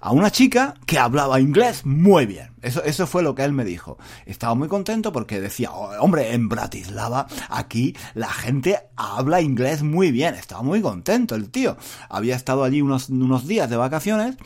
a 0.00 0.12
una 0.12 0.30
chica 0.30 0.74
que 0.86 0.98
hablaba 0.98 1.40
inglés 1.40 1.84
muy 1.84 2.26
bien. 2.26 2.50
Eso, 2.62 2.82
eso 2.84 3.06
fue 3.06 3.22
lo 3.22 3.34
que 3.34 3.44
él 3.44 3.52
me 3.52 3.64
dijo. 3.64 3.98
Estaba 4.24 4.54
muy 4.54 4.68
contento 4.68 5.12
porque 5.12 5.40
decía, 5.40 5.70
oh, 5.72 5.90
hombre, 6.00 6.32
en 6.32 6.48
Bratislava, 6.48 7.26
aquí 7.48 7.94
la 8.14 8.30
gente 8.30 8.78
habla 8.96 9.42
inglés 9.42 9.82
muy 9.82 10.10
bien. 10.10 10.34
Estaba 10.34 10.62
muy 10.62 10.80
contento 10.80 11.34
el 11.34 11.50
tío. 11.50 11.76
Había 12.08 12.34
estado 12.34 12.64
allí 12.64 12.80
unos, 12.80 13.10
unos 13.10 13.46
días 13.46 13.68
de 13.68 13.76
vacaciones 13.76 14.36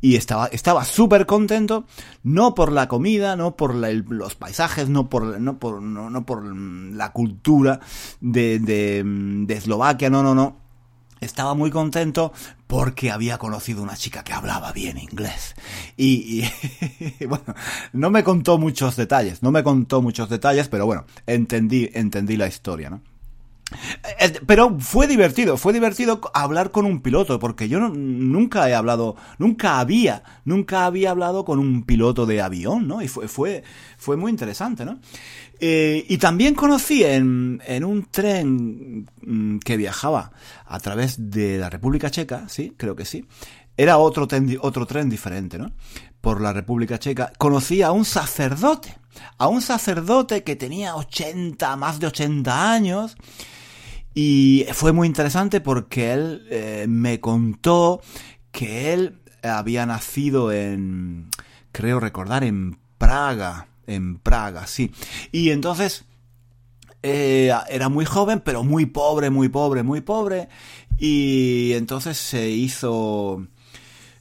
y 0.00 0.16
estaba 0.16 0.46
estaba 0.46 0.84
súper 0.84 1.26
contento 1.26 1.84
no 2.22 2.54
por 2.54 2.72
la 2.72 2.88
comida 2.88 3.36
no 3.36 3.56
por 3.56 3.74
los 3.74 4.34
paisajes 4.34 4.88
no 4.88 5.08
por 5.08 5.40
no 5.40 5.58
por 5.58 5.82
no, 5.82 6.26
por 6.26 6.44
la 6.44 7.12
cultura 7.12 7.80
de, 8.20 8.58
de, 8.58 9.02
de 9.04 9.54
Eslovaquia 9.54 10.10
no 10.10 10.22
no 10.22 10.34
no 10.34 10.70
estaba 11.20 11.54
muy 11.54 11.70
contento 11.70 12.32
porque 12.66 13.10
había 13.10 13.38
conocido 13.38 13.82
una 13.82 13.96
chica 13.96 14.24
que 14.24 14.32
hablaba 14.32 14.72
bien 14.72 14.96
inglés. 14.96 15.54
Y, 15.96 16.44
bueno, 17.28 17.54
no 17.92 18.10
me 18.10 18.24
contó 18.24 18.58
muchos 18.58 18.96
detalles, 18.96 19.42
no 19.42 19.50
me 19.50 19.62
contó 19.62 20.00
muchos 20.02 20.28
detalles, 20.30 20.68
pero 20.68 20.86
bueno, 20.86 21.04
entendí, 21.26 21.90
entendí 21.92 22.36
la 22.36 22.46
historia, 22.46 22.90
¿no? 22.90 23.02
Pero 24.46 24.78
fue 24.80 25.06
divertido, 25.06 25.56
fue 25.56 25.72
divertido 25.72 26.20
hablar 26.34 26.70
con 26.70 26.86
un 26.86 27.00
piloto, 27.00 27.38
porque 27.38 27.68
yo 27.68 27.80
nunca 27.80 28.68
he 28.68 28.74
hablado, 28.74 29.16
nunca 29.38 29.78
había, 29.80 30.22
nunca 30.44 30.86
había 30.86 31.10
hablado 31.10 31.44
con 31.44 31.58
un 31.58 31.84
piloto 31.84 32.26
de 32.26 32.42
avión, 32.42 32.88
¿no? 32.88 33.02
Y 33.02 33.08
fue, 33.08 33.28
fue, 33.28 33.62
fue 33.96 34.16
muy 34.16 34.30
interesante, 34.30 34.84
¿no? 34.84 34.98
Eh, 35.62 36.06
y 36.08 36.16
también 36.16 36.54
conocí 36.54 37.04
en, 37.04 37.60
en 37.66 37.84
un 37.84 38.04
tren 38.10 39.06
mm, 39.20 39.58
que 39.58 39.76
viajaba 39.76 40.32
a 40.64 40.80
través 40.80 41.30
de 41.30 41.58
la 41.58 41.68
República 41.68 42.10
Checa, 42.10 42.48
sí, 42.48 42.72
creo 42.76 42.96
que 42.96 43.04
sí. 43.04 43.26
Era 43.76 43.98
otro, 43.98 44.26
otro 44.60 44.86
tren 44.86 45.08
diferente, 45.08 45.58
¿no? 45.58 45.72
Por 46.20 46.40
la 46.40 46.52
República 46.52 46.98
Checa. 46.98 47.32
Conocí 47.38 47.82
a 47.82 47.92
un 47.92 48.04
sacerdote, 48.04 48.98
a 49.38 49.48
un 49.48 49.62
sacerdote 49.62 50.44
que 50.44 50.56
tenía 50.56 50.96
80, 50.96 51.76
más 51.76 51.98
de 52.00 52.06
80 52.06 52.72
años, 52.72 53.16
y 54.14 54.66
fue 54.72 54.92
muy 54.92 55.06
interesante 55.06 55.60
porque 55.60 56.12
él 56.12 56.46
eh, 56.50 56.86
me 56.88 57.20
contó 57.20 58.00
que 58.50 58.92
él 58.92 59.20
había 59.42 59.86
nacido 59.86 60.52
en, 60.52 61.28
creo 61.72 62.00
recordar, 62.00 62.44
en 62.44 62.78
Praga, 62.98 63.68
en 63.86 64.18
Praga, 64.18 64.66
sí. 64.66 64.92
Y 65.32 65.50
entonces 65.50 66.04
eh, 67.02 67.52
era 67.68 67.88
muy 67.88 68.04
joven, 68.04 68.42
pero 68.44 68.64
muy 68.64 68.86
pobre, 68.86 69.30
muy 69.30 69.48
pobre, 69.48 69.82
muy 69.82 70.00
pobre. 70.00 70.48
Y 70.98 71.72
entonces 71.74 72.18
se 72.18 72.50
hizo... 72.50 73.46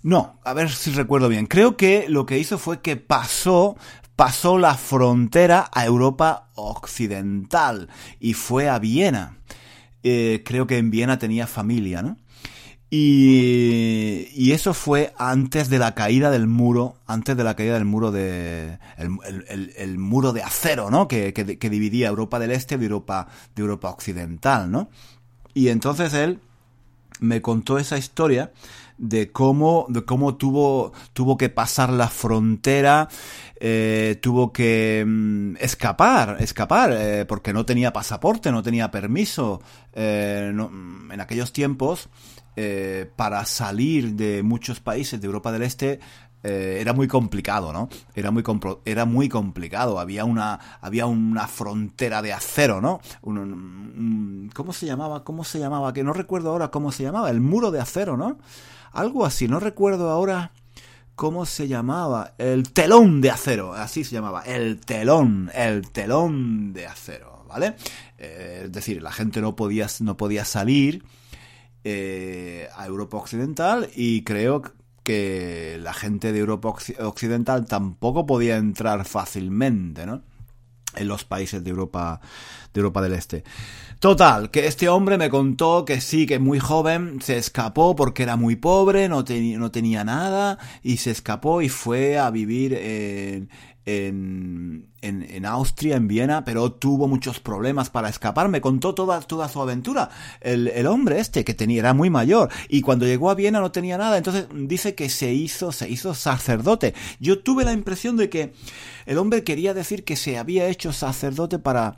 No, 0.01 0.39
a 0.45 0.53
ver 0.53 0.69
si 0.69 0.91
recuerdo 0.91 1.27
bien. 1.27 1.45
Creo 1.45 1.75
que 1.75 2.05
lo 2.07 2.25
que 2.25 2.39
hizo 2.39 2.57
fue 2.57 2.79
que 2.79 2.95
pasó 2.95 3.75
pasó 4.15 4.57
la 4.57 4.75
frontera 4.75 5.69
a 5.73 5.85
Europa 5.85 6.49
occidental 6.55 7.87
y 8.19 8.33
fue 8.33 8.67
a 8.67 8.77
Viena. 8.77 9.38
Eh, 10.03 10.43
creo 10.45 10.67
que 10.67 10.77
en 10.77 10.91
Viena 10.91 11.19
tenía 11.19 11.47
familia, 11.47 12.01
¿no? 12.01 12.17
Y, 12.91 14.51
eso 14.51 14.73
fue 14.73 15.13
antes 15.17 15.69
de 15.69 15.77
la 15.77 15.93
caída 15.93 16.31
del 16.31 16.47
muro, 16.47 16.95
antes 17.05 17.37
de 17.37 17.43
la 17.43 17.55
caída 17.55 17.75
del 17.75 17.85
muro 17.85 18.11
de, 18.11 18.79
el, 18.97 19.73
el, 19.77 19.97
muro 19.99 20.33
de 20.33 20.41
acero, 20.41 20.89
¿no? 20.89 21.07
Que, 21.07 21.31
que, 21.33 21.59
que, 21.59 21.69
dividía 21.69 22.07
Europa 22.07 22.39
del 22.39 22.51
Este 22.51 22.77
de 22.77 22.85
Europa, 22.85 23.27
de 23.55 23.61
Europa 23.61 23.89
Occidental, 23.89 24.71
¿no? 24.71 24.89
Y 25.53 25.67
entonces 25.67 26.13
él 26.15 26.39
me 27.19 27.41
contó 27.41 27.77
esa 27.77 27.97
historia 27.97 28.51
de 28.99 29.31
cómo, 29.31 29.85
de 29.89 30.03
cómo 30.03 30.35
tuvo, 30.35 30.91
tuvo 31.13 31.37
que 31.37 31.49
pasar 31.49 31.89
la 31.89 32.09
frontera, 32.09 33.07
eh, 33.55 34.19
tuvo 34.21 34.51
que 34.51 35.03
mm, 35.07 35.55
escapar, 35.59 36.37
escapar, 36.39 36.91
eh, 36.93 37.25
porque 37.25 37.53
no 37.53 37.65
tenía 37.65 37.93
pasaporte, 37.93 38.51
no 38.51 38.61
tenía 38.61 38.91
permiso. 38.91 39.61
Eh, 39.93 40.51
mm, 40.53 41.11
en 41.11 41.21
aquellos 41.21 41.51
tiempos, 41.51 42.09
para 43.15 43.45
salir 43.45 44.15
de 44.15 44.43
muchos 44.43 44.81
países 44.81 45.21
de 45.21 45.25
Europa 45.25 45.49
del 45.49 45.61
Este, 45.61 46.01
era 46.43 46.91
muy 46.91 47.07
complicado, 47.07 47.71
¿no? 47.71 47.87
Era 48.13 48.31
muy, 48.31 48.43
era 48.83 49.05
muy 49.05 49.29
complicado. 49.29 49.97
Había 49.97 50.25
una, 50.25 50.59
había 50.81 51.05
una 51.05 51.47
frontera 51.47 52.21
de 52.21 52.33
acero, 52.33 52.81
¿no? 52.81 52.99
¿Cómo 54.53 54.73
se 54.73 54.87
llamaba? 54.87 55.23
¿Cómo 55.23 55.45
se 55.45 55.57
llamaba? 55.57 55.93
Que 55.93 56.03
no 56.03 56.11
recuerdo 56.11 56.49
ahora 56.49 56.69
cómo 56.69 56.91
se 56.91 57.03
llamaba. 57.03 57.29
El 57.29 57.39
muro 57.39 57.71
de 57.71 57.79
acero, 57.79 58.17
¿no? 58.17 58.37
Algo 58.91 59.25
así. 59.25 59.47
No 59.47 59.59
recuerdo 59.59 60.09
ahora 60.09 60.51
¿Cómo 61.19 61.45
se 61.45 61.67
llamaba? 61.67 62.33
El 62.37 62.71
telón 62.71 63.19
de 63.19 63.29
acero, 63.29 63.73
así 63.73 64.05
se 64.05 64.13
llamaba, 64.13 64.43
el 64.43 64.79
telón, 64.79 65.51
el 65.53 65.89
telón 65.91 66.71
de 66.71 66.87
acero, 66.87 67.43
¿vale? 67.45 67.75
Eh, 68.17 68.61
es 68.63 68.71
decir, 68.71 69.03
la 69.03 69.11
gente 69.11 69.41
no 69.41 69.53
podía, 69.53 69.87
no 69.99 70.15
podía 70.15 70.45
salir 70.45 71.03
eh, 71.83 72.69
a 72.73 72.85
Europa 72.85 73.17
Occidental 73.17 73.89
y 73.93 74.23
creo 74.23 74.61
que 75.03 75.77
la 75.81 75.93
gente 75.93 76.31
de 76.31 76.39
Europa 76.39 76.73
Occidental 76.99 77.65
tampoco 77.65 78.25
podía 78.25 78.55
entrar 78.55 79.03
fácilmente, 79.03 80.05
¿no? 80.05 80.23
En 80.95 81.09
los 81.09 81.25
países 81.25 81.61
de 81.61 81.69
Europa, 81.69 82.21
de 82.73 82.79
Europa 82.79 83.01
del 83.01 83.15
Este. 83.15 83.43
Total, 83.99 84.49
que 84.49 84.65
este 84.65 84.87
hombre 84.87 85.17
me 85.17 85.29
contó 85.29 85.83
que 85.83 85.99
sí, 85.99 86.25
que 86.25 86.39
muy 86.39 86.57
joven 86.57 87.19
se 87.21 87.37
escapó 87.37 87.97
porque 87.97 88.23
era 88.23 88.37
muy 88.37 88.55
pobre, 88.55 89.09
no, 89.09 89.25
no 89.27 89.71
tenía 89.71 90.05
nada 90.05 90.57
y 90.81 90.97
se 90.97 91.11
escapó 91.11 91.61
y 91.61 91.67
fue 91.67 92.17
a 92.17 92.31
vivir 92.31 92.75
en, 92.75 93.49
en, 93.85 94.87
en, 95.01 95.45
Austria, 95.45 95.97
en 95.97 96.07
Viena, 96.07 96.45
pero 96.45 96.71
tuvo 96.71 97.09
muchos 97.09 97.41
problemas 97.41 97.89
para 97.89 98.07
escapar. 98.07 98.47
Me 98.47 98.61
contó 98.61 98.95
toda, 98.95 99.19
toda 99.19 99.49
su 99.49 99.61
aventura. 99.61 100.09
El, 100.39 100.69
el, 100.69 100.87
hombre 100.87 101.19
este 101.19 101.43
que 101.43 101.53
tenía, 101.53 101.79
era 101.79 101.93
muy 101.93 102.09
mayor, 102.09 102.49
y 102.69 102.79
cuando 102.79 103.05
llegó 103.05 103.29
a 103.29 103.35
Viena 103.35 103.59
no 103.59 103.73
tenía 103.73 103.97
nada, 103.97 104.17
entonces 104.17 104.47
dice 104.53 104.95
que 104.95 105.09
se 105.09 105.33
hizo, 105.33 105.73
se 105.73 105.89
hizo 105.89 106.13
sacerdote. 106.13 106.93
Yo 107.19 107.39
tuve 107.39 107.65
la 107.65 107.73
impresión 107.73 108.15
de 108.15 108.29
que 108.29 108.53
el 109.05 109.17
hombre 109.17 109.43
quería 109.43 109.73
decir 109.73 110.05
que 110.05 110.15
se 110.15 110.37
había 110.37 110.69
hecho 110.69 110.93
sacerdote 110.93 111.59
para 111.59 111.97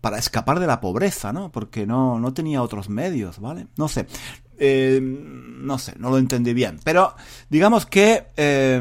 para 0.00 0.18
escapar 0.18 0.60
de 0.60 0.66
la 0.66 0.80
pobreza, 0.80 1.32
¿no? 1.32 1.50
Porque 1.50 1.86
no, 1.86 2.18
no 2.18 2.32
tenía 2.32 2.62
otros 2.62 2.88
medios, 2.88 3.38
¿vale? 3.38 3.66
No 3.76 3.88
sé. 3.88 4.06
Eh, 4.60 5.00
no 5.00 5.78
sé, 5.78 5.94
no 5.98 6.10
lo 6.10 6.18
entendí 6.18 6.52
bien. 6.52 6.80
Pero 6.84 7.14
digamos 7.48 7.86
que 7.86 8.26
eh, 8.36 8.80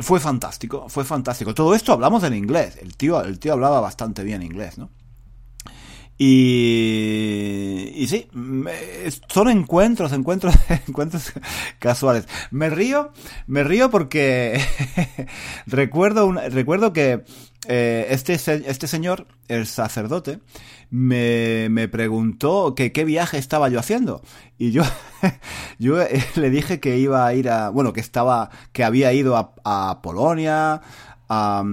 fue 0.00 0.20
fantástico, 0.20 0.88
fue 0.88 1.04
fantástico. 1.04 1.54
Todo 1.54 1.74
esto 1.74 1.92
hablamos 1.92 2.22
en 2.24 2.34
inglés. 2.34 2.78
El 2.80 2.96
tío, 2.96 3.22
el 3.22 3.38
tío 3.38 3.54
hablaba 3.54 3.80
bastante 3.80 4.22
bien 4.22 4.42
inglés, 4.42 4.78
¿no? 4.78 4.90
Y, 6.18 7.90
y 7.96 8.06
sí, 8.06 8.28
son 9.28 9.48
encuentros, 9.48 10.12
encuentros, 10.12 10.54
encuentros 10.88 11.32
casuales. 11.78 12.28
Me 12.50 12.70
río, 12.70 13.12
me 13.46 13.64
río 13.64 13.90
porque 13.90 14.60
recuerdo, 15.66 16.26
un, 16.26 16.36
recuerdo 16.36 16.92
que 16.92 17.24
eh, 17.68 18.06
este, 18.10 18.34
este 18.34 18.86
señor, 18.86 19.26
el 19.48 19.66
sacerdote, 19.66 20.40
me, 20.90 21.68
me 21.70 21.88
preguntó 21.88 22.74
que 22.74 22.92
qué 22.92 23.04
viaje 23.04 23.38
estaba 23.38 23.68
yo 23.68 23.78
haciendo. 23.78 24.22
Y 24.58 24.72
yo, 24.72 24.82
yo 25.78 26.02
eh, 26.02 26.24
le 26.34 26.50
dije 26.50 26.80
que 26.80 26.98
iba 26.98 27.26
a 27.26 27.34
ir 27.34 27.48
a, 27.48 27.70
bueno, 27.70 27.92
que 27.92 28.00
estaba, 28.00 28.50
que 28.72 28.84
había 28.84 29.12
ido 29.12 29.36
a, 29.36 29.54
a 29.64 30.00
Polonia, 30.02 30.82
a 31.28 31.64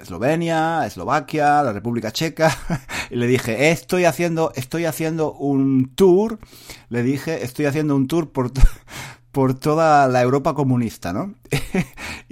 Eslovenia, 0.00 0.86
Eslovaquia, 0.86 1.62
la 1.62 1.72
República 1.72 2.12
Checa, 2.12 2.56
y 3.10 3.16
le 3.16 3.26
dije, 3.26 3.70
estoy 3.70 4.06
haciendo, 4.06 4.52
estoy 4.54 4.86
haciendo 4.86 5.32
un 5.32 5.92
tour, 5.94 6.38
le 6.88 7.02
dije, 7.02 7.44
estoy 7.44 7.66
haciendo 7.66 7.94
un 7.94 8.06
tour 8.06 8.30
por, 8.32 8.52
por 9.32 9.54
toda 9.54 10.08
la 10.08 10.22
Europa 10.22 10.54
comunista, 10.54 11.12
¿no? 11.12 11.34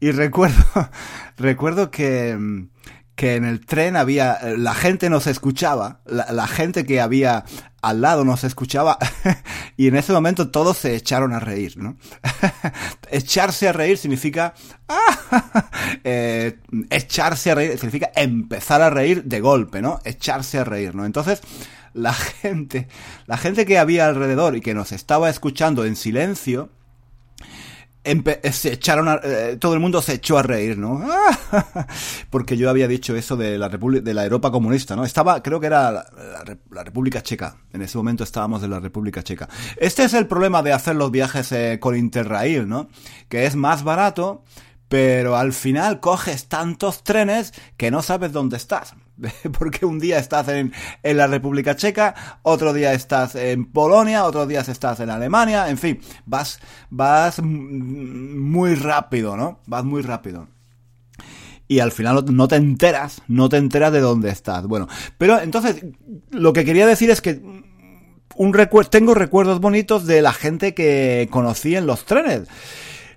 y, 0.00 0.10
recuerdo, 0.10 0.64
recuerdo 1.36 1.90
que, 1.90 2.66
que 3.14 3.34
en 3.36 3.44
el 3.44 3.64
tren 3.64 3.96
había, 3.96 4.38
la 4.56 4.74
gente 4.74 5.10
nos 5.10 5.26
escuchaba, 5.26 6.00
la, 6.06 6.46
gente 6.46 6.84
que 6.84 7.00
había 7.00 7.44
al 7.82 8.00
lado 8.00 8.24
nos 8.24 8.44
escuchaba 8.44 8.98
y 9.76 9.88
en 9.88 9.96
ese 9.96 10.12
momento 10.12 10.50
todos 10.50 10.76
se 10.76 10.94
echaron 10.94 11.32
a 11.32 11.40
reír, 11.40 11.76
¿no? 11.76 11.96
echarse 13.10 13.68
a 13.68 13.72
reír 13.72 13.98
significa, 13.98 14.54
eh, 16.04 16.58
echarse 16.90 17.50
a 17.50 17.54
reír 17.54 17.72
significa 17.72 18.10
empezar 18.14 18.82
a 18.82 18.90
reír 18.90 19.24
de 19.24 19.40
golpe, 19.40 19.82
¿no? 19.82 20.00
Echarse 20.04 20.58
a 20.58 20.64
reír, 20.64 20.94
¿no? 20.94 21.04
Entonces, 21.04 21.40
la 21.92 22.12
gente, 22.12 22.88
la 23.26 23.36
gente 23.36 23.66
que 23.66 23.78
había 23.78 24.06
alrededor 24.06 24.56
y 24.56 24.60
que 24.60 24.74
nos 24.74 24.92
estaba 24.92 25.30
escuchando 25.30 25.84
en 25.84 25.96
silencio, 25.96 26.70
se 28.52 28.72
echaron 28.72 29.20
eh, 29.22 29.56
todo 29.60 29.74
el 29.74 29.80
mundo 29.80 30.00
se 30.00 30.14
echó 30.14 30.38
a 30.38 30.42
reír, 30.42 30.78
¿no? 30.78 31.06
Porque 32.30 32.56
yo 32.56 32.70
había 32.70 32.88
dicho 32.88 33.14
eso 33.14 33.36
de 33.36 33.58
la 33.58 33.68
de 33.68 34.14
la 34.14 34.24
Europa 34.24 34.50
comunista, 34.50 34.96
¿no? 34.96 35.04
Estaba, 35.04 35.42
creo 35.42 35.60
que 35.60 35.66
era 35.66 35.92
la, 35.92 36.84
República 36.84 37.22
Checa. 37.22 37.56
En 37.72 37.82
ese 37.82 37.98
momento 37.98 38.24
estábamos 38.24 38.62
en 38.62 38.70
la 38.70 38.80
República 38.80 39.22
Checa. 39.22 39.48
Este 39.76 40.04
es 40.04 40.14
el 40.14 40.26
problema 40.26 40.62
de 40.62 40.72
hacer 40.72 40.96
los 40.96 41.10
viajes 41.10 41.52
eh, 41.52 41.78
con 41.80 41.96
Interrail, 41.96 42.66
¿no? 42.68 42.88
Que 43.28 43.44
es 43.44 43.54
más 43.54 43.84
barato, 43.84 44.44
pero 44.88 45.36
al 45.36 45.52
final 45.52 46.00
coges 46.00 46.48
tantos 46.48 47.04
trenes 47.04 47.52
que 47.76 47.90
no 47.90 48.02
sabes 48.02 48.32
dónde 48.32 48.56
estás. 48.56 48.94
porque 49.58 49.86
un 49.86 49.98
día 49.98 50.18
estás 50.18 50.48
en, 50.48 50.72
la 51.02 51.26
República 51.26 51.76
Checa, 51.76 52.14
otro 52.42 52.72
día 52.72 52.92
estás 52.92 53.34
en 53.34 53.66
Polonia, 53.66 54.24
otro 54.24 54.46
día 54.46 54.60
estás 54.60 55.00
en 55.00 55.10
Alemania, 55.10 55.68
en 55.68 55.78
fin, 55.78 56.00
vas, 56.26 56.60
vas 56.90 57.40
muy 57.42 58.74
rápido, 58.74 59.36
¿no? 59.36 59.60
Vas 59.66 59.84
muy 59.84 60.02
rápido. 60.02 60.48
Y 61.68 61.78
al 61.78 61.92
final 61.92 62.24
no 62.32 62.48
te 62.48 62.56
enteras, 62.56 63.22
no 63.28 63.48
te 63.48 63.56
enteras 63.56 63.92
de 63.92 64.00
dónde 64.00 64.30
estás. 64.30 64.66
Bueno, 64.66 64.88
pero 65.18 65.40
entonces, 65.40 65.84
lo 66.30 66.52
que 66.52 66.64
quería 66.64 66.84
decir 66.84 67.10
es 67.10 67.20
que 67.20 67.40
un 68.34 68.52
tengo 68.90 69.14
recuerdos 69.14 69.60
bonitos 69.60 70.04
de 70.06 70.20
la 70.20 70.32
gente 70.32 70.74
que 70.74 71.28
conocí 71.30 71.76
en 71.76 71.86
los 71.86 72.06
trenes. 72.06 72.48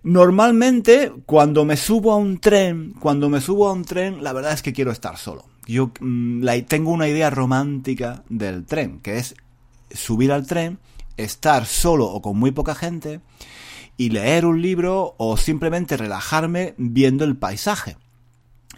Normalmente, 0.04 1.12
cuando 1.26 1.66
me 1.66 1.78
subo 1.78 2.12
a 2.12 2.18
un 2.18 2.40
tren, 2.40 2.94
cuando 3.00 3.28
me 3.30 3.42
subo 3.42 3.70
a 3.70 3.74
un 3.74 3.86
tren, 3.86 4.24
la 4.24 4.34
verdad 4.34 4.54
es 4.54 4.62
que 4.62 4.74
quiero 4.74 4.92
estar 4.92 5.18
solo 5.18 5.46
Yo 5.66 5.92
mm, 6.00 6.46
tengo 6.68 6.92
una 6.92 7.08
idea 7.08 7.30
romántica 7.30 8.24
del 8.30 8.66
tren, 8.66 9.00
que 9.00 9.18
es 9.18 9.36
subir 9.92 10.32
al 10.32 10.48
tren, 10.48 10.80
estar 11.18 11.66
solo 11.66 12.08
o 12.08 12.22
con 12.22 12.38
muy 12.38 12.52
poca 12.52 12.76
gente 12.76 13.22
y 13.98 14.10
leer 14.10 14.46
un 14.46 14.62
libro 14.62 15.16
o 15.18 15.38
simplemente 15.38 15.98
relajarme 15.98 16.74
viendo 16.78 17.24
el 17.24 17.38
paisaje 17.38 17.98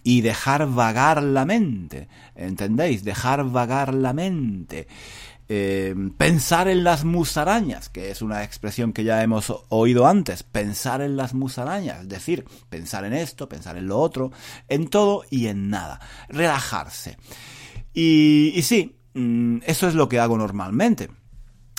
y 0.04 0.22
dejar 0.22 0.68
vagar 0.70 1.24
la 1.24 1.46
mente, 1.46 2.08
¿entendéis? 2.36 3.04
Dejar 3.04 3.44
vagar 3.50 3.94
la 3.94 4.14
mente. 4.14 4.88
Eh, 5.48 5.94
pensar 6.18 6.68
en 6.68 6.84
las 6.84 7.04
musarañas, 7.04 7.90
que 7.90 8.10
es 8.10 8.22
una 8.24 8.44
expresión 8.44 8.94
que 8.94 9.04
ya 9.04 9.22
hemos 9.22 9.54
oído 9.70 10.08
antes, 10.08 10.42
pensar 10.42 11.02
en 11.02 11.18
las 11.18 11.36
musarañas, 11.36 12.02
es 12.02 12.10
decir, 12.10 12.46
pensar 12.70 13.06
en 13.06 13.14
esto, 13.14 13.48
pensar 13.48 13.78
en 13.78 13.88
lo 13.88 14.00
otro, 14.00 14.32
en 14.70 14.88
todo 14.88 15.24
y 15.30 15.48
en 15.48 15.70
nada, 15.70 16.00
relajarse. 16.30 17.18
Y, 17.94 18.54
y 18.56 18.62
sí, 18.64 18.98
mm, 19.14 19.60
eso 19.66 19.88
es 19.88 19.94
lo 19.94 20.10
que 20.10 20.20
hago 20.20 20.38
normalmente. 20.38 21.10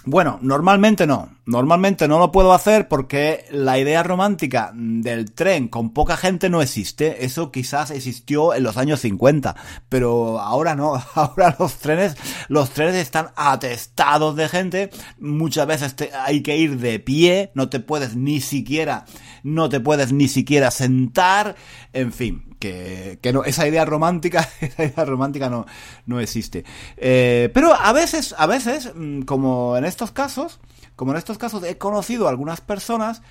Bueno, 0.09 0.38
normalmente 0.40 1.05
no. 1.05 1.31
Normalmente 1.47 2.07
no 2.07 2.21
lo 2.21 2.31
puedo 2.31 2.53
hacer 2.53 2.87
porque 2.87 3.45
la 3.51 3.77
idea 3.77 4.05
romántica 4.05 4.71
del 4.73 5.33
tren 5.33 5.66
con 5.66 5.92
poca 5.92 6.16
gente 6.16 6.49
no 6.49 6.62
existe. 6.62 7.25
Eso 7.25 7.51
quizás 7.51 7.90
existió 7.90 8.55
en 8.55 8.62
los 8.62 8.77
años 8.77 9.01
50, 9.01 9.57
pero 9.88 10.38
ahora 10.38 10.77
no. 10.77 10.95
Ahora 11.16 11.57
los 11.59 11.75
trenes, 11.79 12.16
los 12.49 12.71
trenes 12.71 12.95
están 12.95 13.31
atestados 13.35 14.37
de 14.37 14.49
gente. 14.49 14.90
Muchas 15.19 15.66
veces 15.66 15.97
hay 16.25 16.42
que 16.42 16.57
ir 16.57 16.79
de 16.79 17.01
pie, 17.01 17.51
no 17.55 17.69
te 17.69 17.81
puedes 17.81 18.14
ni 18.14 18.40
siquiera, 18.40 19.07
no 19.42 19.69
te 19.69 19.81
puedes 19.81 20.12
ni 20.12 20.29
siquiera 20.29 20.71
sentar. 20.71 21.57
En 21.92 22.12
fin, 22.12 22.45
que, 22.59 23.19
que 23.23 23.33
no, 23.33 23.45
esa 23.45 23.66
idea 23.66 23.85
romántica, 23.85 24.49
esa 24.61 24.85
idea 24.85 25.05
romántica 25.05 25.49
no, 25.49 25.66
no 26.07 26.21
existe. 26.21 26.64
Eh, 26.97 27.51
pero 27.55 27.75
a 27.75 27.92
veces, 27.92 28.35
a 28.38 28.47
veces, 28.47 28.92
mm, 28.95 29.23
como 29.23 29.77
en 29.77 29.85
estos 29.85 30.12
casos, 30.12 30.61
como 30.97 31.12
en 31.12 31.19
estos 31.19 31.38
casos 31.38 31.62
he 31.64 31.79
conocido 31.79 32.27
a 32.27 32.31
algunas 32.31 32.61
personas, 32.61 33.23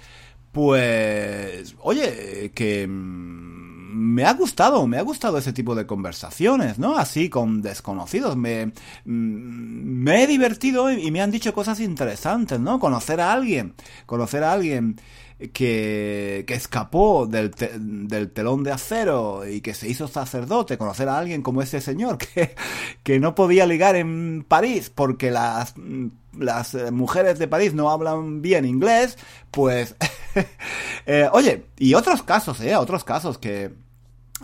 pues, 0.51 1.75
oye, 1.81 2.51
que 2.55 2.87
mm, 2.87 3.65
me 3.95 4.25
ha 4.25 4.33
gustado, 4.33 4.85
me 4.87 4.97
ha 4.97 5.01
gustado 5.01 5.37
ese 5.37 5.53
tipo 5.53 5.73
de 5.73 5.85
conversaciones, 5.85 6.79
¿no? 6.79 6.97
Así 6.97 7.29
con 7.29 7.61
desconocidos. 7.61 8.35
Me, 8.35 8.67
mm, 8.67 8.71
me 9.05 10.23
he 10.23 10.27
divertido 10.27 10.91
y 10.91 11.11
me 11.11 11.21
han 11.21 11.31
dicho 11.31 11.53
cosas 11.53 11.79
interesantes, 11.79 12.59
¿no? 12.59 12.79
Conocer 12.79 13.21
a 13.21 13.33
alguien, 13.33 13.73
conocer 14.05 14.43
a 14.43 14.53
alguien 14.53 14.97
que, 15.53 16.45
que 16.47 16.53
escapó 16.53 17.27
del, 17.27 17.51
del, 17.51 18.31
telón 18.31 18.63
de 18.63 18.71
acero 18.71 19.47
y 19.47 19.61
que 19.61 19.73
se 19.73 19.89
hizo 19.89 20.07
sacerdote, 20.07 20.77
conocer 20.77 21.09
a 21.09 21.17
alguien 21.17 21.41
como 21.41 21.61
ese 21.61 21.81
señor 21.81 22.17
que, 22.33 22.55
que 23.03 23.19
no 23.19 23.35
podía 23.35 23.65
ligar 23.65 23.95
en 23.95 24.45
París 24.47 24.91
porque 24.93 25.31
las, 25.31 25.75
las 26.37 26.73
mujeres 26.91 27.39
de 27.39 27.47
París 27.47 27.73
no 27.73 27.89
hablan 27.89 28.41
bien 28.41 28.65
inglés, 28.65 29.17
pues, 29.51 29.95
eh, 31.05 31.29
oye, 31.31 31.65
y 31.77 31.93
otros 31.93 32.23
casos, 32.23 32.61
eh, 32.61 32.75
otros 32.75 33.03
casos 33.03 33.37
que, 33.37 33.71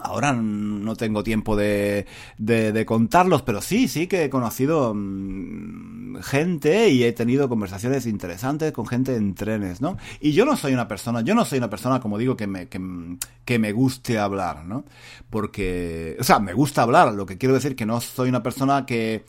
Ahora 0.03 0.33
no 0.33 0.95
tengo 0.95 1.23
tiempo 1.23 1.55
de, 1.55 2.05
de, 2.37 2.85
contarlos, 2.85 3.41
pero 3.41 3.61
sí, 3.61 3.87
sí 3.87 4.07
que 4.07 4.25
he 4.25 4.29
conocido 4.29 4.93
mm, 4.95 6.17
gente 6.21 6.89
y 6.89 7.03
he 7.03 7.13
tenido 7.13 7.47
conversaciones 7.49 8.05
interesantes 8.05 8.71
con 8.71 8.87
gente 8.87 9.15
en 9.15 9.35
trenes, 9.35 9.81
¿no? 9.81 9.97
Y 10.19 10.31
yo 10.31 10.45
no 10.45 10.57
soy 10.57 10.73
una 10.73 10.87
persona, 10.87 11.21
yo 11.21 11.35
no 11.35 11.45
soy 11.45 11.59
una 11.59 11.69
persona, 11.69 11.99
como 11.99 12.17
digo, 12.17 12.35
que 12.35 12.47
me, 12.47 12.67
que, 12.67 13.59
me 13.59 13.71
guste 13.71 14.17
hablar, 14.17 14.65
¿no? 14.65 14.85
Porque, 15.29 16.17
o 16.19 16.23
sea, 16.23 16.39
me 16.39 16.53
gusta 16.53 16.83
hablar, 16.83 17.13
lo 17.13 17.25
que 17.25 17.37
quiero 17.37 17.55
decir 17.55 17.75
que 17.75 17.85
no 17.85 18.01
soy 18.01 18.29
una 18.29 18.43
persona 18.43 18.85
que 18.85 19.25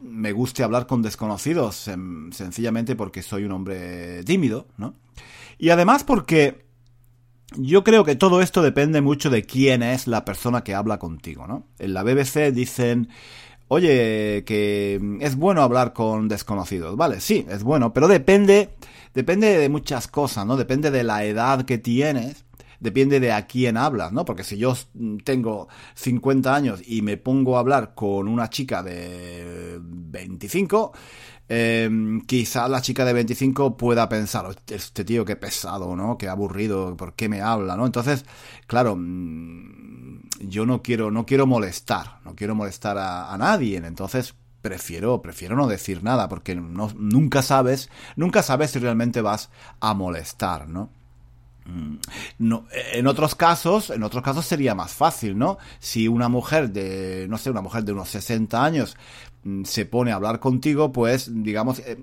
me 0.00 0.32
guste 0.32 0.62
hablar 0.62 0.86
con 0.86 1.02
desconocidos, 1.02 1.90
sencillamente 2.30 2.96
porque 2.96 3.22
soy 3.22 3.44
un 3.44 3.52
hombre 3.52 4.22
tímido, 4.24 4.66
¿no? 4.76 4.94
Y 5.58 5.70
además 5.70 6.04
porque 6.04 6.65
yo 7.54 7.84
creo 7.84 8.04
que 8.04 8.16
todo 8.16 8.42
esto 8.42 8.62
depende 8.62 9.00
mucho 9.00 9.30
de 9.30 9.44
quién 9.44 9.82
es 9.82 10.06
la 10.06 10.24
persona 10.24 10.64
que 10.64 10.74
habla 10.74 10.98
contigo, 10.98 11.46
¿no? 11.46 11.66
En 11.78 11.94
la 11.94 12.02
BBC 12.02 12.52
dicen, 12.52 13.08
oye, 13.68 14.44
que 14.44 15.00
es 15.20 15.36
bueno 15.36 15.62
hablar 15.62 15.92
con 15.92 16.28
desconocidos. 16.28 16.96
Vale, 16.96 17.20
sí, 17.20 17.46
es 17.48 17.62
bueno, 17.62 17.92
pero 17.92 18.08
depende, 18.08 18.70
depende 19.14 19.58
de 19.58 19.68
muchas 19.68 20.08
cosas, 20.08 20.46
¿no? 20.46 20.56
Depende 20.56 20.90
de 20.90 21.04
la 21.04 21.24
edad 21.24 21.64
que 21.64 21.78
tienes, 21.78 22.44
depende 22.80 23.20
de 23.20 23.32
a 23.32 23.46
quién 23.46 23.76
hablas, 23.76 24.12
¿no? 24.12 24.24
Porque 24.24 24.44
si 24.44 24.58
yo 24.58 24.74
tengo 25.24 25.68
50 25.94 26.54
años 26.54 26.82
y 26.86 27.02
me 27.02 27.16
pongo 27.16 27.56
a 27.56 27.60
hablar 27.60 27.94
con 27.94 28.28
una 28.28 28.50
chica 28.50 28.82
de 28.82 29.78
25, 29.80 30.92
eh, 31.48 31.88
quizá 32.26 32.68
la 32.68 32.80
chica 32.80 33.04
de 33.04 33.12
25 33.12 33.76
pueda 33.76 34.08
pensar, 34.08 34.46
este 34.68 35.04
tío 35.04 35.24
qué 35.24 35.36
pesado, 35.36 35.94
¿no? 35.94 36.18
Qué 36.18 36.28
aburrido, 36.28 36.96
¿por 36.96 37.14
qué 37.14 37.28
me 37.28 37.40
habla, 37.40 37.76
¿no? 37.76 37.86
Entonces, 37.86 38.24
claro, 38.66 38.96
mm, 38.96 40.20
yo 40.40 40.66
no 40.66 40.82
quiero, 40.82 41.10
no 41.10 41.26
quiero 41.26 41.46
molestar, 41.46 42.20
no 42.24 42.34
quiero 42.34 42.54
molestar 42.54 42.98
a, 42.98 43.36
nadie, 43.38 43.76
entonces 43.76 44.34
prefiero, 44.60 45.22
prefiero 45.22 45.54
no 45.56 45.68
decir 45.68 46.02
nada, 46.02 46.28
porque 46.28 46.54
no, 46.56 46.90
nunca 46.96 47.42
sabes, 47.42 47.90
nunca 48.16 48.42
sabes 48.42 48.72
si 48.72 48.78
realmente 48.80 49.20
vas 49.20 49.50
a 49.80 49.94
molestar, 49.94 50.68
¿no? 50.68 50.90
Mm, 51.66 51.96
no, 52.38 52.66
en 52.92 53.06
otros 53.06 53.34
casos, 53.34 53.90
en 53.90 54.02
otros 54.02 54.22
casos 54.22 54.46
sería 54.46 54.74
más 54.74 54.92
fácil, 54.92 55.36
¿no? 55.36 55.58
Si 55.78 56.08
una 56.08 56.28
mujer 56.28 56.70
de, 56.70 57.26
no 57.28 57.38
sé, 57.38 57.50
una 57.50 57.62
mujer 57.62 57.84
de 57.84 57.92
unos 57.92 58.08
60 58.08 58.64
años 58.64 58.96
Mm, 59.46 59.62
se 59.64 59.86
pone 59.86 60.10
a 60.10 60.16
hablar 60.16 60.40
contigo, 60.40 60.92
pues, 60.92 61.30
digamos, 61.32 61.78
eh, 61.78 61.98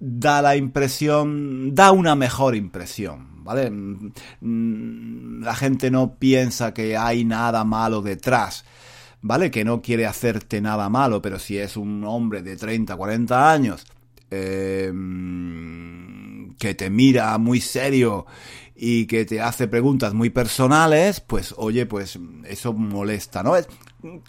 da 0.00 0.42
la 0.42 0.56
impresión, 0.56 1.72
da 1.74 1.92
una 1.92 2.16
mejor 2.16 2.56
impresión, 2.56 3.44
¿vale? 3.44 3.70
Mm, 3.70 5.42
la 5.44 5.54
gente 5.54 5.92
no 5.92 6.16
piensa 6.16 6.74
que 6.74 6.96
hay 6.96 7.24
nada 7.24 7.64
malo 7.64 8.02
detrás. 8.02 8.64
¿Vale? 9.20 9.50
Que 9.50 9.64
no 9.64 9.82
quiere 9.82 10.06
hacerte 10.06 10.60
nada 10.60 10.88
malo, 10.88 11.20
pero 11.20 11.40
si 11.40 11.58
es 11.58 11.76
un 11.76 12.04
hombre 12.04 12.40
de 12.40 12.56
30, 12.56 12.94
40 12.96 13.50
años 13.52 13.84
eh, 14.30 14.92
que 16.56 16.74
te 16.74 16.88
mira 16.88 17.36
muy 17.38 17.60
serio 17.60 18.26
y 18.80 19.06
que 19.06 19.24
te 19.24 19.40
hace 19.40 19.66
preguntas 19.66 20.14
muy 20.14 20.30
personales, 20.30 21.20
pues 21.20 21.52
oye, 21.58 21.84
pues 21.84 22.18
eso 22.44 22.72
molesta, 22.72 23.42
¿no? 23.42 23.54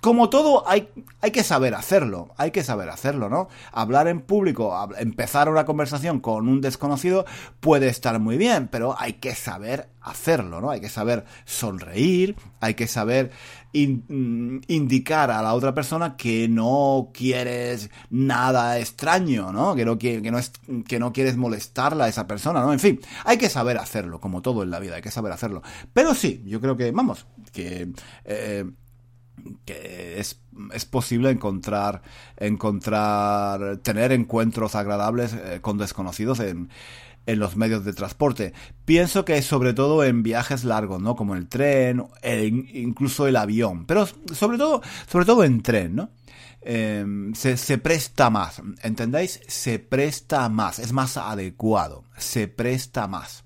como 0.01 0.29
todo, 0.29 0.67
hay, 0.67 0.89
hay 1.21 1.29
que 1.29 1.43
saber 1.43 1.75
hacerlo, 1.75 2.33
hay 2.37 2.49
que 2.49 2.63
saber 2.63 2.89
hacerlo, 2.89 3.29
¿no? 3.29 3.49
Hablar 3.71 4.07
en 4.07 4.21
público, 4.21 4.75
empezar 4.97 5.47
una 5.47 5.65
conversación 5.65 6.19
con 6.19 6.47
un 6.47 6.59
desconocido 6.59 7.25
puede 7.59 7.87
estar 7.87 8.19
muy 8.19 8.37
bien, 8.37 8.67
pero 8.67 8.95
hay 8.97 9.13
que 9.13 9.35
saber 9.35 9.89
hacerlo, 10.01 10.59
¿no? 10.59 10.71
Hay 10.71 10.81
que 10.81 10.89
saber 10.89 11.25
sonreír, 11.45 12.35
hay 12.61 12.73
que 12.73 12.87
saber 12.87 13.31
mm, 13.73 14.59
indicar 14.67 15.31
a 15.31 15.41
la 15.41 15.53
otra 15.53 15.73
persona 15.73 16.15
que 16.15 16.47
no 16.47 17.11
quieres 17.13 17.89
nada 18.09 18.79
extraño, 18.79 19.51
¿no? 19.51 19.75
Que 19.75 19.85
no, 19.85 19.97
que, 19.97 20.21
no 20.21 20.37
es, 20.37 20.51
que 20.87 20.99
no 20.99 21.13
quieres 21.13 21.37
molestarla 21.37 22.05
a 22.05 22.09
esa 22.09 22.27
persona, 22.27 22.61
¿no? 22.61 22.73
En 22.73 22.79
fin, 22.79 22.99
hay 23.25 23.37
que 23.37 23.49
saber 23.49 23.77
hacerlo, 23.77 24.19
como 24.19 24.41
todo 24.41 24.63
en 24.63 24.71
la 24.71 24.79
vida, 24.79 24.95
hay 24.95 25.01
que 25.01 25.11
saber 25.11 25.31
hacerlo. 25.31 25.61
Pero 25.93 26.15
sí, 26.15 26.43
yo 26.45 26.59
creo 26.61 26.77
que, 26.77 26.91
vamos, 26.91 27.25
que... 27.51 27.89
Eh, 28.25 28.65
es, 29.65 30.41
es, 30.73 30.83
posible 30.83 31.29
encontrar, 31.29 32.01
encontrar, 32.35 33.77
tener 33.77 34.11
encuentros 34.11 34.75
agradables 34.75 35.33
eh, 35.33 35.59
con 35.61 35.77
desconocidos 35.77 36.41
en, 36.41 36.69
en 37.31 37.39
los 37.39 37.55
medios 37.55 37.85
de 37.85 37.93
transporte. 37.93 38.53
Pienso 38.85 39.23
que 39.23 39.41
sobre 39.41 39.73
todo 39.73 40.03
en 40.03 40.23
viajes 40.23 40.63
largos, 40.63 41.01
¿no? 41.01 41.15
Como 41.15 41.35
el 41.35 41.47
tren, 41.47 42.07
incluso 42.73 43.27
el 43.27 43.35
avión, 43.35 43.85
pero 43.85 44.07
sobre 44.33 44.57
todo, 44.57 44.81
sobre 45.07 45.25
todo 45.25 45.43
en 45.43 45.61
tren, 45.61 45.95
¿no? 45.95 46.09
Em, 46.61 47.33
se, 47.35 47.55
se, 47.55 47.77
presta 47.77 48.29
más, 48.29 48.61
¿entendéis? 48.81 49.39
Se 49.47 49.79
presta 49.79 50.49
más, 50.49 50.79
es 50.79 50.91
más 50.91 51.15
adecuado, 51.15 52.03
se 52.17 52.47
presta 52.49 53.07
más 53.07 53.45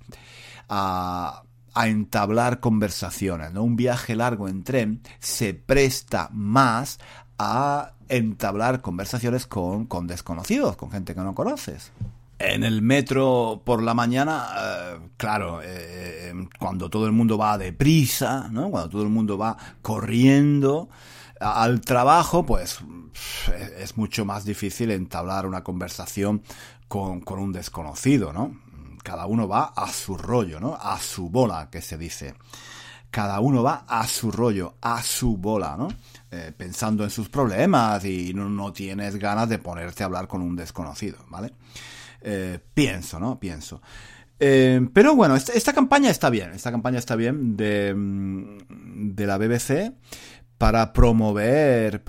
a, 0.67 1.43
a 1.73 1.87
entablar 1.87 2.59
conversaciones. 2.59 3.53
¿no? 3.53 3.63
Un 3.63 3.75
viaje 3.75 4.15
largo 4.15 4.47
en 4.47 4.63
tren 4.63 5.01
se 5.19 5.53
presta 5.53 6.29
más 6.31 6.99
a 7.37 7.93
entablar 8.09 8.81
conversaciones 8.81 9.45
con, 9.45 9.85
con 9.85 10.07
desconocidos, 10.07 10.75
con 10.75 10.89
gente 10.89 11.13
que 11.13 11.21
no 11.21 11.35
conoces. 11.35 11.91
En 12.45 12.65
el 12.65 12.81
metro 12.81 13.61
por 13.63 13.81
la 13.81 13.93
mañana, 13.93 14.49
eh, 14.57 14.99
claro, 15.15 15.61
eh, 15.63 16.33
cuando 16.59 16.89
todo 16.89 17.05
el 17.05 17.13
mundo 17.13 17.37
va 17.37 17.57
deprisa, 17.57 18.49
¿no? 18.51 18.69
cuando 18.69 18.89
todo 18.89 19.03
el 19.03 19.09
mundo 19.09 19.37
va 19.37 19.55
corriendo 19.81 20.89
al 21.39 21.79
trabajo, 21.79 22.45
pues 22.45 22.79
es 23.77 23.95
mucho 23.95 24.25
más 24.25 24.43
difícil 24.43 24.91
entablar 24.91 25.45
una 25.45 25.63
conversación 25.63 26.43
con, 26.89 27.23
un 27.25 27.53
desconocido, 27.53 28.33
¿no? 28.33 28.59
cada 29.03 29.25
uno 29.25 29.47
va 29.47 29.71
a 29.75 29.87
su 29.91 30.17
rollo, 30.17 30.59
¿no? 30.59 30.75
A 30.75 30.99
su 30.99 31.29
bola, 31.29 31.69
que 31.69 31.81
se 31.81 31.97
dice. 31.97 32.35
cada 33.09 33.39
uno 33.39 33.63
va 33.63 33.85
a 33.87 34.07
su 34.07 34.31
rollo, 34.31 34.75
a 34.81 35.01
su 35.01 35.37
bola, 35.37 35.75
¿no? 35.77 35.87
Eh, 36.31 36.51
pensando 36.57 37.03
en 37.03 37.09
sus 37.09 37.29
problemas 37.29 38.03
y 38.05 38.33
no, 38.33 38.73
tienes 38.73 39.17
ganas 39.17 39.47
de 39.49 39.59
ponerte 39.59 40.03
a 40.03 40.07
hablar 40.07 40.27
con 40.27 40.41
un 40.41 40.55
desconocido, 40.55 41.19
¿vale? 41.29 41.53
Eh, 42.23 42.59
pienso, 42.73 43.19
¿no? 43.19 43.39
Pienso. 43.39 43.81
Eh, 44.39 44.87
pero 44.93 45.15
bueno, 45.15 45.35
esta, 45.35 45.73
campaña 45.73 46.09
está 46.09 46.29
bien, 46.29 46.51
esta 46.53 46.71
campaña 46.71 46.99
está 46.99 47.15
bien 47.15 47.55
de, 47.55 47.93
mm, 47.95 49.15
de 49.15 49.27
la 49.27 49.37
BBC 49.37 49.93
para 50.63 50.93
promover 50.93 52.03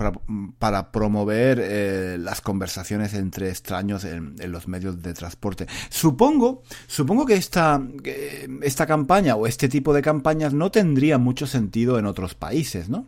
para, 0.59 0.91
promover 0.93 1.59
eh, 1.61 2.17
las 2.17 2.39
conversaciones 2.39 3.13
entre 3.13 3.49
extraños 3.49 4.05
en, 4.05 4.35
los 4.49 4.69
medios 4.69 5.01
de 5.01 5.13
transporte. 5.13 5.67
Supongo, 5.89 6.63
supongo 6.87 7.25
que 7.25 7.33
esta, 7.33 7.81
esta 8.61 8.85
campaña 8.85 9.35
o 9.35 9.45
este 9.45 9.67
tipo 9.67 9.93
de 9.93 10.01
campañas 10.01 10.53
no 10.53 10.71
tendría 10.71 11.17
mucho 11.17 11.47
sentido 11.47 11.99
en 11.99 12.05
otros 12.05 12.33
países, 12.35 12.87
¿no? 12.87 13.07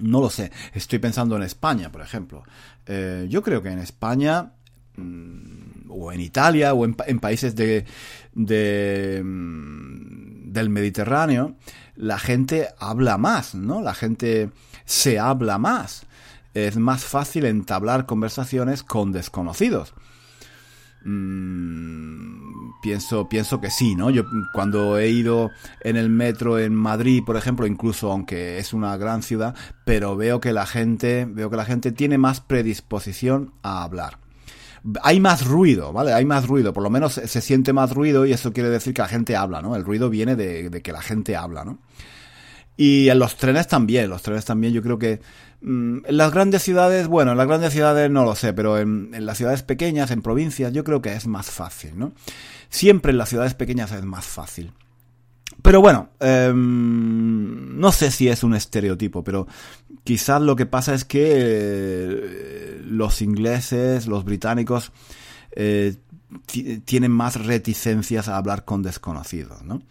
No 0.00 0.20
lo 0.20 0.30
sé. 0.30 0.52
Estoy 0.72 1.00
pensando 1.00 1.34
en 1.34 1.42
España, 1.42 1.90
por 1.90 2.02
ejemplo. 2.02 2.44
Eh, 2.86 3.26
yo 3.28 3.42
creo 3.42 3.62
que 3.62 3.70
en 3.70 3.80
España 3.80 4.52
mm, 4.96 5.59
o 5.90 6.12
en 6.12 6.20
Italia 6.20 6.72
o 6.74 6.84
en, 6.84 7.20
países 7.20 7.54
de, 7.54 7.84
de, 8.34 9.22
mm, 9.24 10.52
del 10.52 10.70
Mediterráneo 10.70 11.56
la 12.00 12.18
gente 12.18 12.68
habla 12.78 13.18
más, 13.18 13.54
¿no? 13.54 13.82
La 13.82 13.94
gente 13.94 14.50
se 14.86 15.18
habla 15.18 15.58
más. 15.58 16.06
Es 16.54 16.78
más 16.78 17.04
fácil 17.04 17.44
entablar 17.44 18.06
conversaciones 18.06 18.82
con 18.82 19.12
desconocidos. 19.12 19.92
Mm, 21.04 22.80
pienso, 22.82 23.28
pienso 23.28 23.60
que 23.60 23.70
sí, 23.70 23.94
¿no? 23.96 24.08
Yo 24.08 24.24
cuando 24.54 24.98
he 24.98 25.10
ido 25.10 25.50
en 25.82 25.96
el 25.96 26.08
metro 26.08 26.58
en 26.58 26.74
Madrid, 26.74 27.22
por 27.24 27.36
ejemplo, 27.36 27.66
incluso 27.66 28.10
aunque 28.10 28.58
es 28.58 28.72
una 28.72 28.96
gran 28.96 29.22
ciudad, 29.22 29.54
pero 29.84 30.16
veo 30.16 30.40
que 30.40 30.54
la 30.54 30.64
gente, 30.64 31.26
veo 31.26 31.50
que 31.50 31.56
la 31.56 31.66
gente 31.66 31.92
tiene 31.92 32.16
más 32.16 32.40
predisposición 32.40 33.52
a 33.62 33.82
hablar 33.82 34.18
hay 35.02 35.20
más 35.20 35.46
ruido, 35.46 35.92
¿vale? 35.92 36.12
Hay 36.12 36.24
más 36.24 36.46
ruido, 36.46 36.72
por 36.72 36.82
lo 36.82 36.90
menos 36.90 37.14
se 37.14 37.40
siente 37.40 37.72
más 37.72 37.92
ruido 37.92 38.26
y 38.26 38.32
eso 38.32 38.52
quiere 38.52 38.70
decir 38.70 38.94
que 38.94 39.02
la 39.02 39.08
gente 39.08 39.36
habla, 39.36 39.62
¿no? 39.62 39.76
El 39.76 39.84
ruido 39.84 40.10
viene 40.10 40.36
de, 40.36 40.80
que 40.82 40.92
la 40.92 41.02
gente 41.02 41.36
habla, 41.36 41.64
¿no? 41.64 41.78
Y 42.76 43.10
en 43.10 43.18
los 43.18 43.36
trenes 43.36 43.68
también, 43.68 44.08
los 44.08 44.22
trenes 44.22 44.44
también 44.44 44.72
yo 44.72 44.82
creo 44.82 44.98
que 44.98 45.20
mm, 45.60 45.98
en 46.06 46.16
las 46.16 46.32
grandes 46.32 46.62
ciudades, 46.62 47.08
bueno, 47.08 47.32
en 47.32 47.38
las 47.38 47.46
grandes 47.46 47.72
ciudades 47.72 48.10
no 48.10 48.24
lo 48.24 48.34
sé, 48.34 48.54
pero 48.54 48.78
en, 48.78 49.10
las 49.26 49.36
ciudades 49.36 49.62
pequeñas, 49.62 50.10
en 50.10 50.22
provincias, 50.22 50.72
yo 50.72 50.82
creo 50.82 51.02
que 51.02 51.12
es 51.12 51.26
más 51.26 51.50
fácil, 51.50 51.98
¿no? 51.98 52.12
Siempre 52.70 53.12
en 53.12 53.18
las 53.18 53.28
ciudades 53.28 53.54
pequeñas 53.54 53.92
es 53.92 54.04
más 54.04 54.24
fácil. 54.24 54.72
Pero 55.62 55.82
bueno, 55.82 56.10
em, 56.20 57.78
no 57.78 57.92
sé 57.92 58.10
si 58.10 58.28
es 58.28 58.42
un 58.42 58.54
estereotipo, 58.54 59.22
pero 59.22 59.46
quizás 60.04 60.40
lo 60.40 60.56
que 60.56 60.66
pasa 60.66 60.94
es 60.94 61.04
que 61.04 61.28
eh, 61.32 62.80
los 62.84 63.22
ingleses, 63.22 64.06
los 64.06 64.24
británicos, 64.24 64.92
eh, 65.52 65.96
tienen 66.84 67.10
más 67.10 67.44
reticencias 67.44 68.28
a 68.28 68.36
hablar 68.36 68.64
con 68.64 68.82
desconocidos, 68.82 69.62
¿no? 69.62 69.82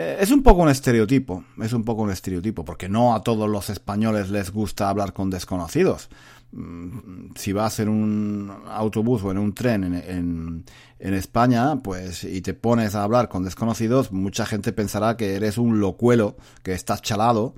Eh, 0.00 0.18
es 0.20 0.30
un 0.30 0.44
poco 0.44 0.62
un 0.62 0.68
estereotipo, 0.68 1.44
es 1.60 1.72
un 1.72 1.84
poco 1.84 2.02
un 2.02 2.10
estereotipo, 2.12 2.64
porque 2.64 2.88
no 2.88 3.14
a 3.14 3.22
todos 3.22 3.48
los 3.48 3.68
españoles 3.68 4.30
les 4.30 4.52
gusta 4.52 4.88
hablar 4.88 5.12
con 5.12 5.28
desconocidos. 5.28 6.08
Mm, 6.52 7.30
si 7.34 7.52
vas 7.52 7.80
en 7.80 7.88
un 7.88 8.52
autobús 8.68 9.24
o 9.24 9.32
en 9.32 9.38
un 9.38 9.54
tren 9.54 9.82
en, 9.82 10.64
en, 11.00 11.14
España, 11.14 11.80
pues, 11.82 12.22
y 12.22 12.40
te 12.42 12.54
pones 12.54 12.94
a 12.94 13.02
hablar 13.02 13.28
con 13.28 13.42
desconocidos, 13.42 14.12
mucha 14.12 14.46
gente 14.46 14.72
pensará 14.72 15.16
que 15.16 15.34
eres 15.34 15.58
un 15.58 15.80
locuelo, 15.80 16.36
que 16.62 16.74
estás 16.74 17.02
chalado, 17.02 17.54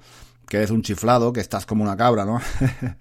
que 0.50 0.56
eres 0.56 0.70
un 0.72 0.82
chiflado, 0.82 1.32
que 1.32 1.38
estás 1.38 1.64
como 1.64 1.84
una 1.84 1.96
cabra, 1.96 2.24
¿no? 2.24 2.40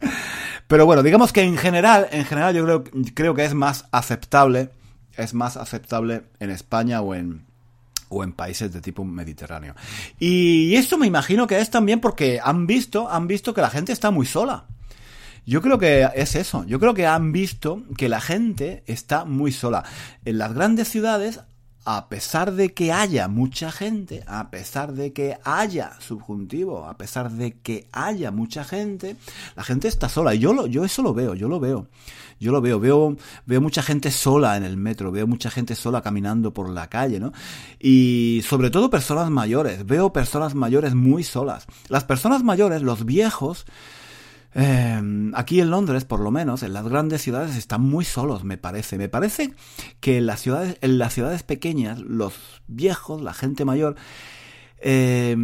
Pero 0.67 0.85
bueno, 0.85 1.01
digamos 1.01 1.33
que 1.33 1.41
en 1.41 1.57
general, 1.57 2.07
en 2.11 2.23
general 2.23 2.53
yo 2.55 2.63
creo, 2.63 2.83
creo 3.15 3.33
que 3.33 3.43
es 3.43 3.55
más 3.55 3.87
aceptable, 3.91 4.69
es 5.17 5.33
más 5.33 5.57
aceptable 5.57 6.25
en 6.39 6.51
España 6.51 7.01
o 7.01 7.15
en, 7.15 7.47
o 8.09 8.23
en 8.23 8.33
países 8.33 8.71
de 8.71 8.81
tipo 8.81 9.03
mediterráneo. 9.03 9.73
Y 10.19 10.75
esto 10.75 10.99
me 10.99 11.07
imagino 11.07 11.47
que 11.47 11.59
es 11.59 11.71
también 11.71 11.99
porque 11.99 12.39
han 12.41 12.67
visto, 12.67 13.09
han 13.09 13.25
visto 13.25 13.51
que 13.51 13.61
la 13.61 13.71
gente 13.71 13.93
está 13.93 14.11
muy 14.11 14.27
sola. 14.27 14.65
Yo 15.47 15.63
creo 15.63 15.79
que 15.79 16.07
es 16.13 16.35
eso. 16.35 16.63
Yo 16.65 16.79
creo 16.79 16.93
que 16.93 17.07
han 17.07 17.31
visto 17.31 17.81
que 17.97 18.09
la 18.09 18.21
gente 18.21 18.83
está 18.85 19.25
muy 19.25 19.51
sola. 19.51 19.83
En 20.23 20.37
las 20.37 20.53
grandes 20.53 20.87
ciudades, 20.89 21.39
a 21.91 22.07
pesar 22.07 22.51
de 22.53 22.71
que 22.71 22.91
haya 22.91 23.27
mucha 23.27 23.71
gente, 23.71 24.23
a 24.27 24.51
pesar 24.51 24.93
de 24.93 25.11
que 25.11 25.39
haya 25.43 25.93
subjuntivo, 25.99 26.85
a 26.85 26.95
pesar 26.97 27.31
de 27.31 27.53
que 27.53 27.87
haya 27.91 28.29
mucha 28.29 28.63
gente, 28.63 29.15
la 29.55 29.63
gente 29.63 29.87
está 29.87 30.07
sola. 30.07 30.35
Y 30.35 30.37
yo, 30.37 30.53
lo, 30.53 30.67
yo 30.67 30.85
eso 30.85 31.01
lo 31.01 31.15
veo, 31.15 31.33
yo 31.33 31.47
lo 31.47 31.59
veo. 31.59 31.87
Yo 32.39 32.51
lo 32.51 32.61
veo, 32.61 32.79
veo, 32.79 33.17
veo 33.47 33.59
mucha 33.59 33.81
gente 33.81 34.11
sola 34.11 34.55
en 34.55 34.65
el 34.65 34.77
metro, 34.77 35.11
veo 35.11 35.25
mucha 35.25 35.49
gente 35.49 35.73
sola 35.73 36.03
caminando 36.03 36.53
por 36.53 36.69
la 36.69 36.89
calle, 36.89 37.19
¿no? 37.19 37.33
Y 37.79 38.41
sobre 38.47 38.69
todo 38.69 38.91
personas 38.91 39.31
mayores, 39.31 39.83
veo 39.83 40.13
personas 40.13 40.53
mayores 40.53 40.93
muy 40.93 41.23
solas. 41.23 41.65
Las 41.87 42.03
personas 42.03 42.43
mayores, 42.43 42.83
los 42.83 43.03
viejos, 43.03 43.65
eh, 44.55 45.31
aquí 45.35 45.61
en 45.61 45.69
Londres, 45.69 46.05
por 46.05 46.19
lo 46.19 46.31
menos, 46.31 46.63
en 46.63 46.73
las 46.73 46.87
grandes 46.87 47.21
ciudades 47.21 47.55
están 47.55 47.81
muy 47.81 48.05
solos, 48.05 48.43
me 48.43 48.57
parece. 48.57 48.97
Me 48.97 49.09
parece 49.09 49.53
que 49.99 50.17
en 50.17 50.25
las 50.25 50.41
ciudades, 50.41 50.77
en 50.81 50.97
las 50.97 51.13
ciudades 51.13 51.43
pequeñas, 51.43 51.99
los 51.99 52.33
viejos, 52.67 53.21
la 53.21 53.33
gente 53.33 53.65
mayor, 53.65 53.95
eh, 54.81 55.35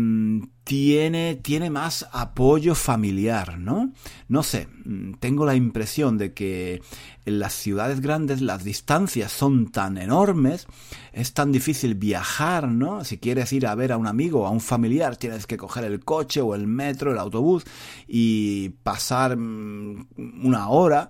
tiene, 0.66 1.36
tiene 1.36 1.70
más 1.70 2.08
apoyo 2.12 2.74
familiar, 2.74 3.60
¿no? 3.60 3.94
No 4.28 4.42
sé, 4.42 4.68
mm, 4.84 5.14
tengo 5.20 5.46
la 5.46 5.56
impresión 5.56 6.18
de 6.18 6.34
que 6.34 6.82
en 7.26 7.40
las 7.40 7.54
ciudades 7.54 8.02
grandes 8.02 8.42
las 8.42 8.64
distancias 8.64 9.32
son 9.32 9.72
tan 9.72 9.98
enormes, 10.00 10.66
es 11.14 11.34
tan 11.34 11.52
difícil 11.52 11.94
viajar, 11.94 12.68
¿no? 12.68 13.04
Si 13.04 13.20
quieres 13.20 13.54
ir 13.54 13.68
a 13.68 13.76
ver 13.76 13.92
a 13.92 13.98
un 13.98 14.08
amigo 14.08 14.42
o 14.42 14.48
a 14.48 14.50
un 14.50 14.60
familiar, 14.60 15.18
tienes 15.18 15.46
que 15.46 15.56
coger 15.56 15.84
el 15.84 16.04
coche 16.04 16.42
o 16.42 16.56
el 16.56 16.66
metro, 16.66 17.12
el 17.12 17.20
autobús 17.20 17.64
y 18.08 18.70
pasar 18.82 19.38
mm, 19.38 20.08
una 20.44 20.70
hora. 20.70 21.10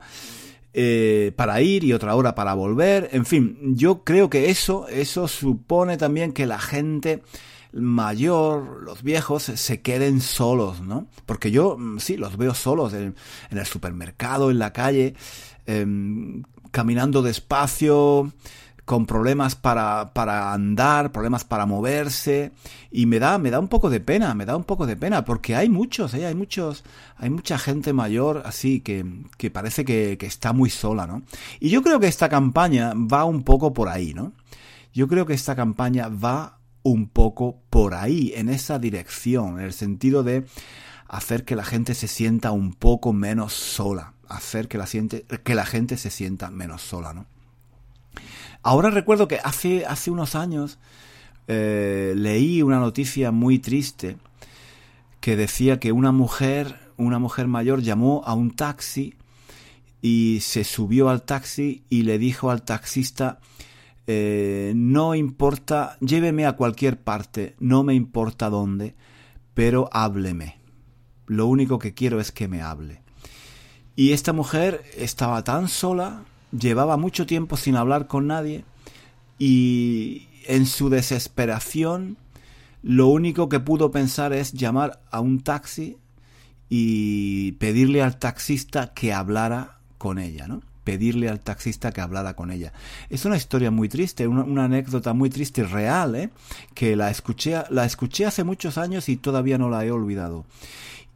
Eh, 0.77 1.31
para 1.37 1.61
ir 1.61 1.85
y 1.85 1.93
otra 1.93 2.15
hora 2.15 2.35
para 2.35 2.53
volver. 2.53 3.07
En 3.13 3.25
fin, 3.25 3.57
yo 3.77 4.03
creo 4.03 4.29
que 4.29 4.49
eso, 4.49 4.89
eso 4.89 5.29
supone 5.29 5.95
también 5.95 6.33
que 6.33 6.45
la 6.45 6.59
gente 6.59 7.21
mayor, 7.75 8.81
los 8.83 9.03
viejos, 9.03 9.43
se 9.43 9.81
queden 9.81 10.21
solos, 10.21 10.81
¿no? 10.81 11.07
Porque 11.25 11.51
yo, 11.51 11.77
mm, 11.77 11.99
sí, 11.99 12.17
los 12.17 12.37
veo 12.37 12.53
solos 12.53 12.93
en, 12.93 13.15
el 13.51 13.65
supermercado, 13.65 14.49
en 14.49 14.59
la 14.59 14.71
calle, 14.73 15.15
em, 15.65 16.43
caminando 16.71 17.21
despacio, 17.21 18.31
con 18.85 19.07
problemas 19.07 19.55
para, 19.55 20.13
para 20.13 20.53
andar, 20.53 21.11
problemas 21.11 21.43
para 21.43 21.65
moverse, 21.65 22.51
y 22.91 23.07
me 23.07 23.19
da, 23.19 23.39
me 23.39 23.49
da 23.49 23.59
un 23.59 23.67
poco 23.67 23.89
de 23.89 23.99
pena, 23.99 24.33
me 24.35 24.45
da 24.45 24.55
un 24.55 24.63
poco 24.63 24.85
de 24.85 24.95
pena, 24.95 25.25
porque 25.25 25.55
hay 25.55 25.69
muchos, 25.69 26.13
¿eh? 26.13 26.25
hay 26.25 26.35
muchos, 26.35 26.83
hay 27.17 27.31
mucha 27.31 27.57
gente 27.57 27.93
mayor 27.93 28.43
así 28.45 28.81
que, 28.81 29.03
que 29.37 29.49
parece 29.49 29.85
que, 29.85 30.17
que 30.19 30.27
está 30.27 30.53
muy 30.53 30.69
sola, 30.69 31.07
¿no? 31.07 31.23
Y 31.59 31.69
yo 31.69 31.81
creo 31.81 31.99
que 31.99 32.07
esta 32.07 32.29
campaña 32.29 32.93
va 32.95 33.25
un 33.25 33.43
poco 33.43 33.73
por 33.73 33.89
ahí, 33.89 34.13
¿no? 34.13 34.33
Yo 34.93 35.07
creo 35.07 35.25
que 35.25 35.33
esta 35.33 35.55
campaña 35.55 36.07
va 36.07 36.59
un 36.85 37.07
poco 37.07 37.63
por 37.71 37.95
ahí, 37.95 38.31
en 38.35 38.47
esa 38.47 38.77
dirección, 38.77 39.59
en 39.59 39.65
el 39.65 39.73
sentido 39.73 40.21
de 40.21 40.45
hacer 41.07 41.43
que 41.43 41.55
la 41.55 41.65
gente 41.65 41.95
se 41.95 42.07
sienta 42.07 42.51
un 42.51 42.73
poco 42.73 43.11
menos 43.11 43.53
sola, 43.53 44.13
hacer 44.29 44.67
que 44.67 44.77
la, 44.77 44.85
que 44.85 45.55
la 45.55 45.65
gente 45.65 45.97
se 45.97 46.11
sienta 46.11 46.51
menos 46.51 46.83
sola, 46.83 47.11
¿no? 47.13 47.25
Ahora 48.61 48.91
recuerdo 48.91 49.27
que 49.27 49.39
hace, 49.43 49.87
hace 49.87 50.11
unos 50.11 50.35
años 50.35 50.77
eh, 51.47 52.13
leí 52.15 52.61
una 52.61 52.79
noticia 52.79 53.31
muy 53.31 53.57
triste 53.57 54.17
que 55.21 55.35
decía 55.35 55.79
que 55.79 55.91
una 55.91 56.11
mujer, 56.11 56.91
una 56.97 57.17
mujer 57.17 57.47
mayor 57.47 57.81
llamó 57.81 58.21
a 58.25 58.35
un 58.35 58.55
taxi 58.55 59.15
y 60.03 60.39
se 60.41 60.63
subió 60.63 61.09
al 61.09 61.23
taxi 61.23 61.83
y 61.89 62.03
le 62.03 62.19
dijo 62.19 62.51
al 62.51 62.61
taxista 62.61 63.39
eh, 64.07 64.73
no 64.75 65.15
importa, 65.15 65.97
lléveme 65.99 66.45
a 66.45 66.55
cualquier 66.55 67.01
parte, 67.01 67.55
no 67.59 67.83
me 67.83 67.95
importa 67.95 68.49
dónde, 68.49 68.95
pero 69.53 69.89
hábleme. 69.91 70.59
Lo 71.27 71.47
único 71.47 71.79
que 71.79 71.93
quiero 71.93 72.19
es 72.19 72.31
que 72.31 72.47
me 72.47 72.61
hable. 72.61 73.01
Y 73.95 74.11
esta 74.11 74.33
mujer 74.33 74.83
estaba 74.95 75.43
tan 75.43 75.67
sola, 75.69 76.23
llevaba 76.51 76.97
mucho 76.97 77.25
tiempo 77.25 77.57
sin 77.57 77.75
hablar 77.75 78.07
con 78.07 78.27
nadie, 78.27 78.63
y 79.39 80.27
en 80.47 80.65
su 80.65 80.89
desesperación, 80.89 82.17
lo 82.83 83.07
único 83.07 83.49
que 83.49 83.59
pudo 83.59 83.89
pensar 83.89 84.33
es 84.33 84.53
llamar 84.53 85.01
a 85.09 85.19
un 85.19 85.41
taxi 85.41 85.97
y 86.69 87.53
pedirle 87.53 88.03
al 88.03 88.19
taxista 88.19 88.93
que 88.93 89.13
hablara 89.13 89.79
con 89.97 90.19
ella, 90.19 90.47
¿no? 90.47 90.61
Pedirle 90.85 91.27
al 91.27 91.41
taxista 91.41 91.91
que 91.91 91.99
hablara 91.99 92.35
con 92.35 92.51
ella. 92.51 92.71
Es 93.09 93.25
una 93.25 93.35
historia 93.35 93.71
muy 93.71 93.89
triste, 93.89 94.27
una, 94.27 94.63
anécdota 94.63 95.11
muy 95.11 95.29
triste 95.29 95.61
y 95.61 95.65
real, 95.65 96.15
¿eh? 96.15 96.29
que 96.73 96.95
la 96.95 97.11
escuché, 97.11 97.63
la 97.71 97.83
escuché 97.83 98.25
hace 98.25 98.45
muchos 98.45 98.77
años 98.77 99.09
y 99.09 99.17
todavía 99.17 99.57
no 99.57 99.69
la 99.69 99.83
he 99.83 99.91
olvidado. 99.91 100.45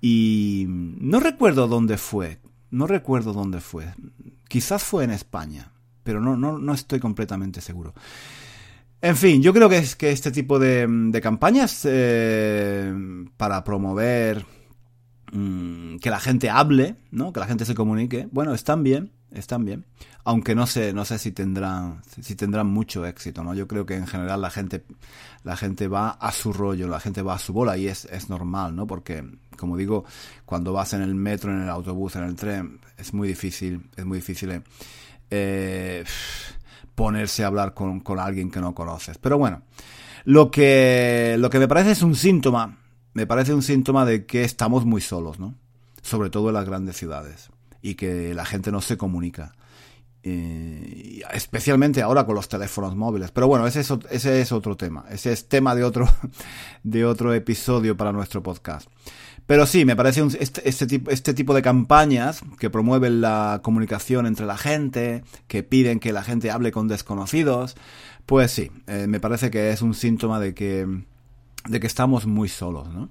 Y 0.01 0.65
no 0.67 1.21
recuerdo 1.21 1.69
dónde 1.69 1.97
fue, 1.97 2.39
no 2.71 2.87
recuerdo 2.87 3.31
dónde 3.31 3.61
fue. 3.61 3.85
Quizás 4.49 4.83
fue 4.83 5.05
en 5.05 5.11
España, 5.11 5.71
pero 6.03 6.19
no, 6.19 6.35
no, 6.35 6.57
no 6.57 6.73
estoy 6.73 6.99
completamente 6.99 7.61
seguro. 7.61 7.93
En 9.01 9.15
fin, 9.15 9.41
yo 9.41 9.53
creo 9.53 9.69
que, 9.69 9.77
es, 9.77 9.95
que 9.95 10.11
este 10.11 10.31
tipo 10.31 10.59
de, 10.59 11.19
campañas 11.23 11.85
eh, 11.85 12.93
para 13.37 13.63
promover 13.63 14.45
mm, 15.31 15.97
que 15.97 16.09
la 16.09 16.19
gente 16.19 16.49
hable, 16.49 16.97
¿no? 17.11 17.31
Que 17.31 17.39
la 17.39 17.47
gente 17.47 17.63
se 17.63 17.75
comunique, 17.75 18.27
bueno, 18.31 18.53
están 18.53 18.83
bien, 18.83 19.11
están 19.31 19.65
bien. 19.65 19.85
Aunque 20.23 20.55
no 20.55 20.67
sé, 20.67 20.93
no 20.93 21.05
sé 21.05 21.17
si 21.17 21.31
tendrán, 21.31 22.01
si 22.21 22.35
tendrán 22.35 22.67
mucho 22.67 23.05
éxito, 23.05 23.43
¿no? 23.43 23.53
Yo 23.53 23.67
creo 23.67 23.85
que 23.85 23.95
en 23.95 24.07
general 24.07 24.41
la 24.41 24.49
gente, 24.49 24.83
la 25.43 25.55
gente 25.55 25.87
va 25.87 26.11
a 26.11 26.31
su 26.31 26.53
rollo, 26.53 26.87
la 26.87 26.99
gente 26.99 27.21
va 27.21 27.35
a 27.35 27.39
su 27.39 27.53
bola 27.53 27.77
y 27.77 27.87
es, 27.87 28.05
es 28.05 28.29
normal, 28.29 28.75
¿no? 28.75 28.87
Porque, 28.87 29.23
como 29.57 29.77
digo, 29.77 30.05
cuando 30.45 30.73
vas 30.73 30.93
en 30.93 31.01
el 31.01 31.15
metro, 31.15 31.51
en 31.51 31.61
el 31.61 31.69
autobús, 31.69 32.15
en 32.15 32.23
el 32.23 32.35
tren, 32.35 32.79
es 32.97 33.13
muy 33.13 33.27
difícil, 33.27 33.89
es 33.95 34.05
muy 34.05 34.19
difícil 34.19 34.61
eh, 35.29 36.03
ponerse 36.95 37.43
a 37.43 37.47
hablar 37.47 37.73
con, 37.73 38.01
con 38.01 38.19
alguien 38.19 38.51
que 38.51 38.59
no 38.59 38.73
conoces. 38.73 39.17
Pero 39.17 39.37
bueno, 39.37 39.63
lo 40.25 40.51
que, 40.51 41.35
lo 41.39 41.49
que 41.49 41.59
me 41.59 41.67
parece 41.67 41.91
es 41.91 42.01
un 42.01 42.15
síntoma, 42.15 42.77
me 43.13 43.25
parece 43.25 43.53
un 43.53 43.61
síntoma 43.61 44.05
de 44.05 44.25
que 44.25 44.43
estamos 44.43 44.85
muy 44.85 45.01
solos, 45.01 45.39
¿no? 45.39 45.55
Sobre 46.01 46.29
todo 46.29 46.49
en 46.49 46.55
las 46.55 46.65
grandes 46.65 46.97
ciudades 46.97 47.48
y 47.81 47.95
que 47.95 48.33
la 48.33 48.45
gente 48.45 48.71
no 48.71 48.81
se 48.81 48.97
comunica. 48.97 49.53
Eh, 50.21 51.21
especialmente 51.33 52.01
ahora 52.01 52.25
con 52.25 52.35
los 52.35 52.49
teléfonos 52.49 52.95
móviles. 52.95 53.31
Pero 53.31 53.47
bueno, 53.47 53.65
ese 53.67 53.79
es, 53.81 53.93
ese 54.09 54.41
es 54.41 54.51
otro 54.51 54.75
tema. 54.75 55.05
Ese 55.09 55.31
es 55.31 55.47
tema 55.47 55.75
de 55.75 55.83
otro, 55.83 56.07
de 56.83 57.05
otro 57.05 57.33
episodio 57.33 57.95
para 57.95 58.11
nuestro 58.11 58.43
podcast. 58.43 58.89
Pero 59.45 59.65
sí, 59.65 59.83
me 59.83 59.95
parece 59.95 60.23
este, 60.39 60.67
este, 60.69 60.85
tipo, 60.85 61.09
este 61.09 61.33
tipo 61.33 61.55
de 61.55 61.63
campañas 61.63 62.41
que 62.59 62.69
promueven 62.69 63.19
la 63.19 63.61
comunicación 63.63 64.27
entre 64.27 64.45
la 64.45 64.57
gente, 64.57 65.23
que 65.47 65.63
piden 65.63 65.99
que 65.99 66.13
la 66.13 66.21
gente 66.21 66.51
hable 66.51 66.71
con 66.71 66.87
desconocidos, 66.87 67.75
pues 68.27 68.51
sí, 68.51 68.71
eh, 68.85 69.07
me 69.07 69.19
parece 69.19 69.49
que 69.49 69.71
es 69.71 69.81
un 69.81 69.95
síntoma 69.95 70.39
de 70.39 70.53
que, 70.53 70.85
de 71.67 71.79
que 71.79 71.87
estamos 71.87 72.27
muy 72.27 72.47
solos, 72.47 72.89
¿no? 72.93 73.09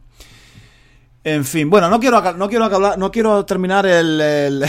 En 1.29 1.45
fin, 1.45 1.69
bueno, 1.69 1.91
no 1.91 2.01
quiero, 2.01 2.23
no 2.33 2.49
quiero, 2.49 2.97
no 2.97 3.11
quiero 3.11 3.45
terminar 3.45 3.85
el, 3.85 4.19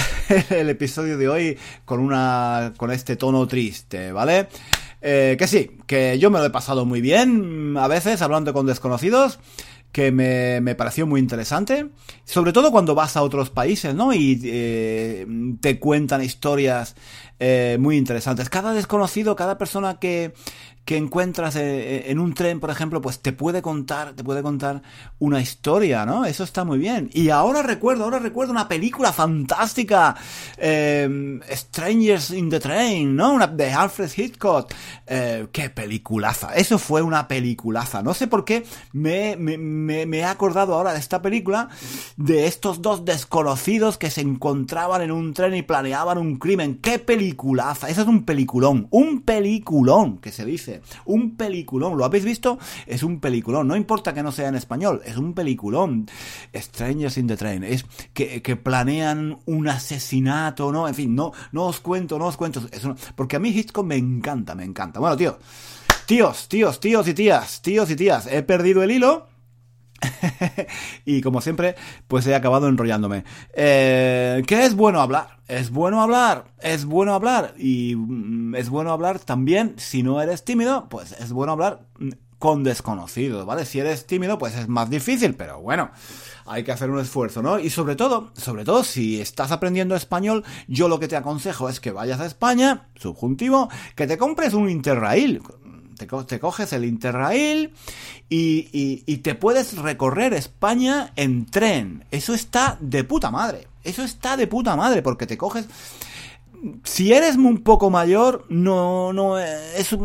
el, 0.49 0.69
episodio 0.69 1.17
de 1.17 1.29
hoy 1.29 1.57
con, 1.85 2.01
una, 2.01 2.73
con 2.75 2.91
este 2.91 3.15
tono 3.15 3.47
triste, 3.47 4.11
¿vale? 4.11 4.49
Eh, 5.01 5.37
que 5.39 5.47
sí, 5.47 5.71
que 5.87 6.19
yo 6.19 6.29
me 6.29 6.39
lo 6.39 6.45
he 6.45 6.49
pasado 6.49 6.85
muy 6.85 6.99
bien 6.99 7.77
a 7.77 7.87
veces 7.87 8.21
hablando 8.21 8.51
con 8.51 8.65
desconocidos 8.65 9.39
que 9.93 10.11
me, 10.11 10.59
me, 10.59 10.75
pareció 10.75 11.07
muy 11.07 11.21
interesante, 11.21 11.87
sobre 12.25 12.51
todo 12.51 12.71
cuando 12.71 12.93
vas 12.93 13.15
a 13.15 13.23
otros 13.23 13.49
países, 13.49 13.95
¿no? 13.95 14.13
Y 14.13 14.39
eh, 14.43 15.25
te 15.61 15.79
cuentan 15.79 16.21
historias 16.21 16.95
eh, 17.39 17.77
muy 17.79 17.95
interesantes. 17.95 18.49
Cada 18.49 18.73
desconocido, 18.73 19.35
cada 19.35 19.57
persona 19.57 19.97
que, 19.97 20.33
que 20.89 20.97
encuentras 20.97 21.55
eh, 21.55 21.61
eh, 21.61 22.03
en 22.07 22.17
un 22.17 22.33
tren, 22.33 22.59
por 22.59 22.71
ejemplo, 22.71 22.99
pues 22.99 23.19
te 23.19 23.31
puede 23.31 23.61
contar, 23.61 24.13
te 24.13 24.23
puede 24.23 24.41
contar 24.41 24.81
una 25.19 25.39
historia, 25.39 26.03
¿no? 26.03 26.25
Eso 26.25 26.43
está 26.43 26.63
muy 26.63 26.79
bien. 26.79 27.11
Y 27.13 27.29
ahora 27.29 27.61
recuerdo, 27.61 28.05
ahora 28.05 28.17
recuerdo 28.17 28.53
una 28.53 28.67
película 28.67 29.13
fantástica, 29.13 30.15
eh, 30.57 31.39
Strangers 31.51 32.31
in 32.31 32.49
the 32.49 32.59
Train, 32.59 33.15
¿no? 33.15 33.33
Una 33.33 33.45
de 33.45 33.71
Alfred 33.71 34.09
Hitchcock. 34.17 34.73
Eh, 35.05 35.45
qué 35.51 35.69
peliculaza. 35.69 36.55
Eso 36.55 36.79
fue 36.79 37.03
una 37.03 37.27
peliculaza. 37.27 38.01
No 38.01 38.15
sé 38.15 38.25
por 38.25 38.43
qué 38.43 38.65
me 38.93 39.37
he 40.17 40.25
acordado 40.25 40.73
ahora 40.73 40.93
de 40.93 40.99
esta 40.99 41.21
película, 41.21 41.69
de 42.17 42.47
estos 42.47 42.81
dos 42.81 43.05
desconocidos 43.05 43.99
que 43.99 44.09
se 44.09 44.21
encontraban 44.21 45.03
en 45.03 45.11
un 45.11 45.35
tren 45.35 45.53
y 45.53 45.61
planeaban 45.61 46.17
un 46.17 46.39
crimen. 46.39 46.79
Qué 46.81 46.97
peliculaza. 46.97 47.89
Eso 47.89 48.01
es 48.01 48.07
un 48.07 48.25
peliculón. 48.25 48.87
Un 48.89 49.21
peliculón, 49.21 50.17
que 50.17 50.31
se 50.31 50.45
dice. 50.45 50.78
Un 51.05 51.35
peliculón, 51.35 51.97
¿lo 51.97 52.05
habéis 52.05 52.25
visto? 52.25 52.59
Es 52.85 53.03
un 53.03 53.19
peliculón, 53.19 53.67
no 53.67 53.75
importa 53.75 54.13
que 54.13 54.23
no 54.23 54.31
sea 54.31 54.49
en 54.49 54.55
español, 54.55 55.01
es 55.05 55.17
un 55.17 55.33
peliculón. 55.33 56.07
Strangers 56.55 57.17
in 57.17 57.27
the 57.27 57.37
Train, 57.37 57.63
es 57.63 57.85
que, 58.13 58.39
planean 58.55 59.39
un 59.45 59.67
asesinato, 59.67 60.71
¿no? 60.71 60.87
En 60.87 60.95
fin, 60.95 61.15
no, 61.15 61.31
no 61.51 61.65
os 61.65 61.79
cuento, 61.79 62.19
no 62.19 62.25
os 62.25 62.37
cuento, 62.37 62.61
porque 63.15 63.35
a 63.35 63.39
mí 63.39 63.49
Hitchcock 63.49 63.85
me 63.85 63.95
encanta, 63.95 64.55
me 64.55 64.63
encanta. 64.63 64.99
Bueno, 64.99 65.15
tío, 65.15 65.39
tíos, 66.05 66.47
tíos, 66.47 66.79
tíos 66.79 67.07
y 67.07 67.13
tías, 67.13 67.61
tíos 67.61 67.89
y 67.89 67.95
tías, 67.95 68.27
he 68.27 68.43
perdido 68.43 68.83
el 68.83 68.91
hilo. 68.91 69.27
y 71.05 71.21
como 71.21 71.41
siempre, 71.41 71.75
pues 72.07 72.25
he 72.27 72.35
acabado 72.35 72.67
enrollándome. 72.67 73.23
Eh, 73.53 74.43
¿Qué 74.47 74.65
es 74.65 74.75
bueno 74.75 75.01
hablar? 75.01 75.39
Es 75.47 75.71
bueno 75.71 76.01
hablar, 76.01 76.45
es 76.61 76.85
bueno 76.85 77.13
hablar. 77.13 77.53
Y 77.57 77.95
mm, 77.95 78.55
es 78.55 78.69
bueno 78.69 78.91
hablar 78.91 79.19
también, 79.19 79.75
si 79.77 80.03
no 80.03 80.21
eres 80.21 80.43
tímido, 80.43 80.87
pues 80.89 81.13
es 81.13 81.31
bueno 81.31 81.53
hablar 81.53 81.87
mm, 81.99 82.09
con 82.39 82.63
desconocidos, 82.63 83.45
¿vale? 83.45 83.65
Si 83.65 83.79
eres 83.79 84.07
tímido, 84.07 84.37
pues 84.37 84.55
es 84.55 84.69
más 84.69 84.89
difícil, 84.89 85.35
pero 85.35 85.59
bueno, 85.61 85.91
hay 86.45 86.63
que 86.63 86.71
hacer 86.71 86.89
un 86.89 86.99
esfuerzo, 86.99 87.41
¿no? 87.41 87.59
Y 87.59 87.69
sobre 87.69 87.97
todo, 87.97 88.31
sobre 88.35 88.63
todo, 88.63 88.83
si 88.83 89.19
estás 89.19 89.51
aprendiendo 89.51 89.95
español, 89.95 90.45
yo 90.67 90.87
lo 90.87 90.99
que 90.99 91.09
te 91.09 91.17
aconsejo 91.17 91.67
es 91.67 91.81
que 91.81 91.91
vayas 91.91 92.21
a 92.21 92.25
España, 92.25 92.87
subjuntivo, 92.95 93.69
que 93.95 94.07
te 94.07 94.17
compres 94.17 94.53
un 94.53 94.69
Interrail 94.69 95.41
te, 96.07 96.39
coges 96.39 96.73
el 96.73 96.85
Interrail 96.85 97.73
y, 98.29 99.17
te 99.17 99.35
puedes 99.35 99.77
recorrer 99.77 100.33
España 100.33 101.11
en 101.15 101.45
tren. 101.45 102.05
Eso 102.11 102.33
está 102.33 102.77
de 102.79 103.03
puta 103.03 103.31
madre. 103.31 103.67
Eso 103.83 104.03
está 104.03 104.37
de 104.37 104.47
puta 104.47 104.75
madre 104.75 105.01
porque 105.01 105.27
te 105.27 105.37
coges... 105.37 105.67
Si 106.83 107.13
eres 107.13 107.37
un 107.37 107.59
poco 107.59 107.89
mayor, 107.89 108.45
no, 108.49 109.13
no, 109.13 109.39
es 109.39 109.95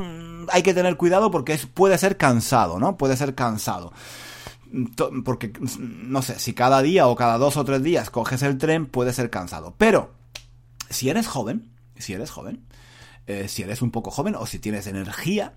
hay 0.53 0.63
que 0.63 0.73
tener 0.73 0.97
cuidado 0.97 1.33
porque 1.33 1.59
puede 1.73 1.99
ser 1.99 2.17
cansado, 2.17 2.79
¿no? 2.79 2.97
Puede 2.97 3.17
ser 3.17 3.35
cansado 3.35 3.93
porque, 5.25 5.53
no 5.79 6.23
sé, 6.23 6.39
si 6.39 6.53
cada 6.53 6.83
día 6.83 7.07
o 7.07 7.15
cada 7.15 7.39
dos 7.39 7.57
o 7.57 7.65
tres 7.65 7.83
días 7.83 8.11
coges 8.11 8.43
el 8.43 8.59
tren, 8.59 8.87
puede 8.87 9.13
ser 9.13 9.31
cansado. 9.31 9.75
Pero, 9.79 10.11
si 10.91 11.09
eres 11.09 11.27
joven, 11.27 11.71
si 11.97 12.13
eres 12.13 12.31
joven, 12.31 12.65
eh, 13.27 13.49
si 13.49 13.63
eres 13.63 13.83
un 13.83 13.91
poco 13.91 14.11
joven 14.11 14.35
o 14.35 14.47
si 14.47 14.59
tienes 14.59 14.87
energía, 14.87 15.55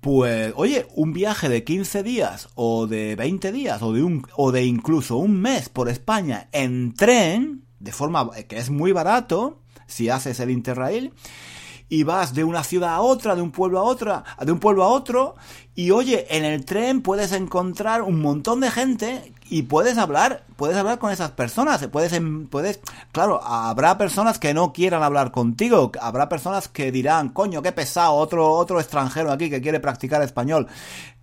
pues, 0.00 0.52
oye, 0.56 0.86
un 0.94 1.12
viaje 1.12 1.48
de 1.48 1.64
15 1.64 2.02
días 2.02 2.48
o 2.54 2.86
de 2.86 3.16
20 3.16 3.52
días 3.52 3.82
o 3.82 3.92
de, 3.92 4.02
un, 4.02 4.26
o 4.36 4.52
de 4.52 4.64
incluso 4.64 5.16
un 5.16 5.40
mes 5.40 5.68
por 5.68 5.88
España 5.88 6.48
en 6.52 6.94
tren, 6.94 7.64
de 7.78 7.92
forma 7.92 8.30
que 8.48 8.58
es 8.58 8.70
muy 8.70 8.92
barato, 8.92 9.62
si 9.86 10.08
haces 10.08 10.40
el 10.40 10.50
Interrail, 10.50 11.12
y 11.88 12.02
vas 12.02 12.34
de 12.34 12.44
una 12.44 12.64
ciudad 12.64 12.94
a 12.94 13.00
otra, 13.00 13.36
de 13.36 13.42
un 13.42 13.50
pueblo 13.50 13.78
a 13.78 13.82
otra, 13.82 14.24
de 14.40 14.52
un 14.52 14.58
pueblo 14.58 14.84
a 14.84 14.88
otro, 14.88 15.36
y 15.74 15.90
oye, 15.90 16.26
en 16.30 16.44
el 16.44 16.64
tren 16.64 17.02
puedes 17.02 17.32
encontrar 17.32 18.02
un 18.02 18.20
montón 18.20 18.60
de 18.60 18.70
gente 18.70 19.32
y 19.50 19.62
puedes 19.62 19.98
hablar, 19.98 20.44
puedes 20.56 20.76
hablar 20.76 20.98
con 20.98 21.10
esas 21.10 21.32
personas, 21.32 21.86
puedes, 21.88 22.18
puedes, 22.50 22.80
claro, 23.12 23.42
habrá 23.44 23.98
personas 23.98 24.38
que 24.38 24.54
no 24.54 24.72
quieran 24.72 25.02
hablar 25.02 25.30
contigo, 25.32 25.92
habrá 26.00 26.28
personas 26.28 26.68
que 26.68 26.90
dirán, 26.90 27.28
coño, 27.28 27.60
qué 27.62 27.72
pesado, 27.72 28.14
otro, 28.14 28.50
otro 28.52 28.80
extranjero 28.80 29.30
aquí 29.30 29.50
que 29.50 29.60
quiere 29.60 29.80
practicar 29.80 30.22
español. 30.22 30.66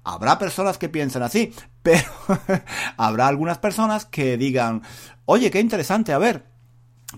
Habrá 0.03 0.39
personas 0.39 0.77
que 0.77 0.89
piensen 0.89 1.23
así, 1.23 1.53
pero 1.81 2.09
habrá 2.97 3.27
algunas 3.27 3.57
personas 3.57 4.05
que 4.05 4.37
digan, 4.37 4.83
oye, 5.25 5.49
qué 5.49 5.59
interesante, 5.59 6.13
a 6.13 6.17
ver, 6.17 6.50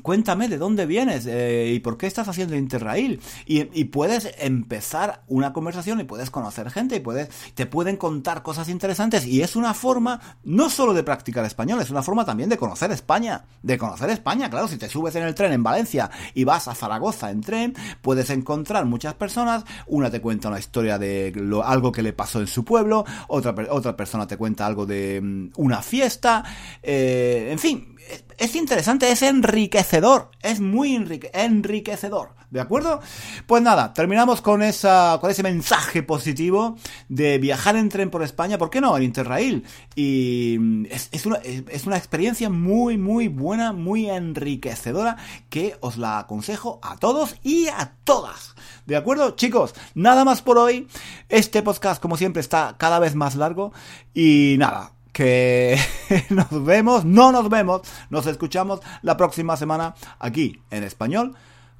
Cuéntame 0.01 0.47
de 0.49 0.57
dónde 0.57 0.85
vienes 0.85 1.25
eh, 1.27 1.71
y 1.73 1.79
por 1.79 1.97
qué 1.97 2.07
estás 2.07 2.27
haciendo 2.27 2.55
Interrail. 2.55 3.21
Y, 3.45 3.83
puedes 3.85 4.33
empezar 4.39 5.23
una 5.27 5.53
conversación 5.53 5.99
y 5.99 6.03
puedes 6.03 6.31
conocer 6.31 6.71
gente 6.71 6.95
y 6.95 6.99
puedes, 6.99 7.29
te 7.53 7.65
pueden 7.65 7.97
contar 7.97 8.41
cosas 8.41 8.69
interesantes. 8.69 9.25
Y 9.25 9.41
es 9.41 9.55
una 9.55 9.73
forma 9.73 10.19
no 10.43 10.69
solo 10.69 10.93
de 10.93 11.03
practicar 11.03 11.45
español, 11.45 11.81
es 11.81 11.91
una 11.91 12.01
forma 12.01 12.25
también 12.25 12.49
de 12.49 12.57
conocer 12.57 12.91
España. 12.91 13.45
De 13.61 13.77
conocer 13.77 14.09
España, 14.09 14.49
claro, 14.49 14.67
si 14.67 14.77
te 14.77 14.89
subes 14.89 15.15
en 15.15 15.23
el 15.23 15.35
tren 15.35 15.53
en 15.53 15.63
Valencia 15.63 16.09
y 16.33 16.43
vas 16.43 16.67
a 16.67 16.75
Zaragoza 16.75 17.29
en 17.29 17.41
tren, 17.41 17.75
puedes 18.01 18.29
encontrar 18.29 18.85
muchas 18.85 19.13
personas. 19.13 19.63
Una 19.87 20.09
te 20.09 20.21
cuenta 20.21 20.47
una 20.47 20.59
historia 20.59 20.97
de 20.97 21.33
algo 21.63 21.91
que 21.91 22.01
le 22.01 22.13
pasó 22.13 22.39
en 22.39 22.47
su 22.47 22.63
pueblo, 22.65 23.05
otra, 23.27 23.53
otra 23.69 23.95
persona 23.95 24.25
te 24.27 24.37
cuenta 24.37 24.65
algo 24.65 24.85
de 24.85 25.21
mm, 25.21 25.51
una 25.57 25.81
fiesta. 25.81 26.43
Eh, 26.81 27.49
en 27.51 27.59
fin, 27.59 27.92
es 28.37 28.55
interesante, 28.55 29.11
es 29.11 29.21
enriquecedor 29.21 30.31
es 30.43 30.59
muy 30.59 30.95
enriquecedor. 31.33 32.35
¿De 32.51 32.59
acuerdo? 32.61 32.99
Pues 33.47 33.63
nada, 33.63 33.93
terminamos 33.93 34.41
con, 34.41 34.61
esa, 34.61 35.17
con 35.19 35.31
ese 35.31 35.41
mensaje 35.41 36.03
positivo 36.03 36.75
de 37.09 37.39
viajar 37.39 37.75
en 37.77 37.89
tren 37.89 38.11
por 38.11 38.21
España, 38.21 38.59
¿por 38.59 38.69
qué 38.69 38.79
no? 38.79 38.95
En 38.95 39.03
Interrail. 39.03 39.63
Y 39.95 40.87
es, 40.89 41.25
una, 41.25 41.37
es 41.37 41.87
una 41.87 41.97
experiencia 41.97 42.51
muy, 42.51 42.97
muy 42.97 43.27
buena, 43.27 43.71
muy 43.71 44.07
enriquecedora, 44.07 45.17
que 45.49 45.77
os 45.79 45.97
la 45.97 46.19
aconsejo 46.19 46.79
a 46.83 46.97
todos 46.97 47.37
y 47.41 47.69
a 47.69 47.95
todas. 48.03 48.53
¿De 48.85 48.97
acuerdo? 48.97 49.31
Chicos, 49.31 49.73
nada 49.95 50.23
más 50.23 50.43
por 50.43 50.59
hoy. 50.59 50.87
Este 51.29 51.63
podcast, 51.63 51.99
como 51.99 52.17
siempre, 52.17 52.41
está 52.41 52.75
cada 52.77 52.99
vez 52.99 53.15
más 53.15 53.35
largo. 53.35 53.73
Y 54.13 54.57
nada, 54.59 54.93
que 55.13 55.77
nos 56.29 56.65
vemos, 56.65 57.05
no 57.05 57.31
nos 57.31 57.47
vemos, 57.49 57.81
nos 58.09 58.25
escuchamos 58.25 58.81
la 59.01 59.15
próxima 59.15 59.55
semana 59.55 59.95
aquí 60.19 60.61
en 60.71 60.83
español 60.83 61.35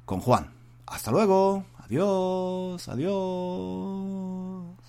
con 0.06 0.20
Juan. 0.20 0.50
Hasta 0.86 1.10
luego. 1.10 1.64
Adiós. 1.84 2.88
Adiós. 2.88 4.73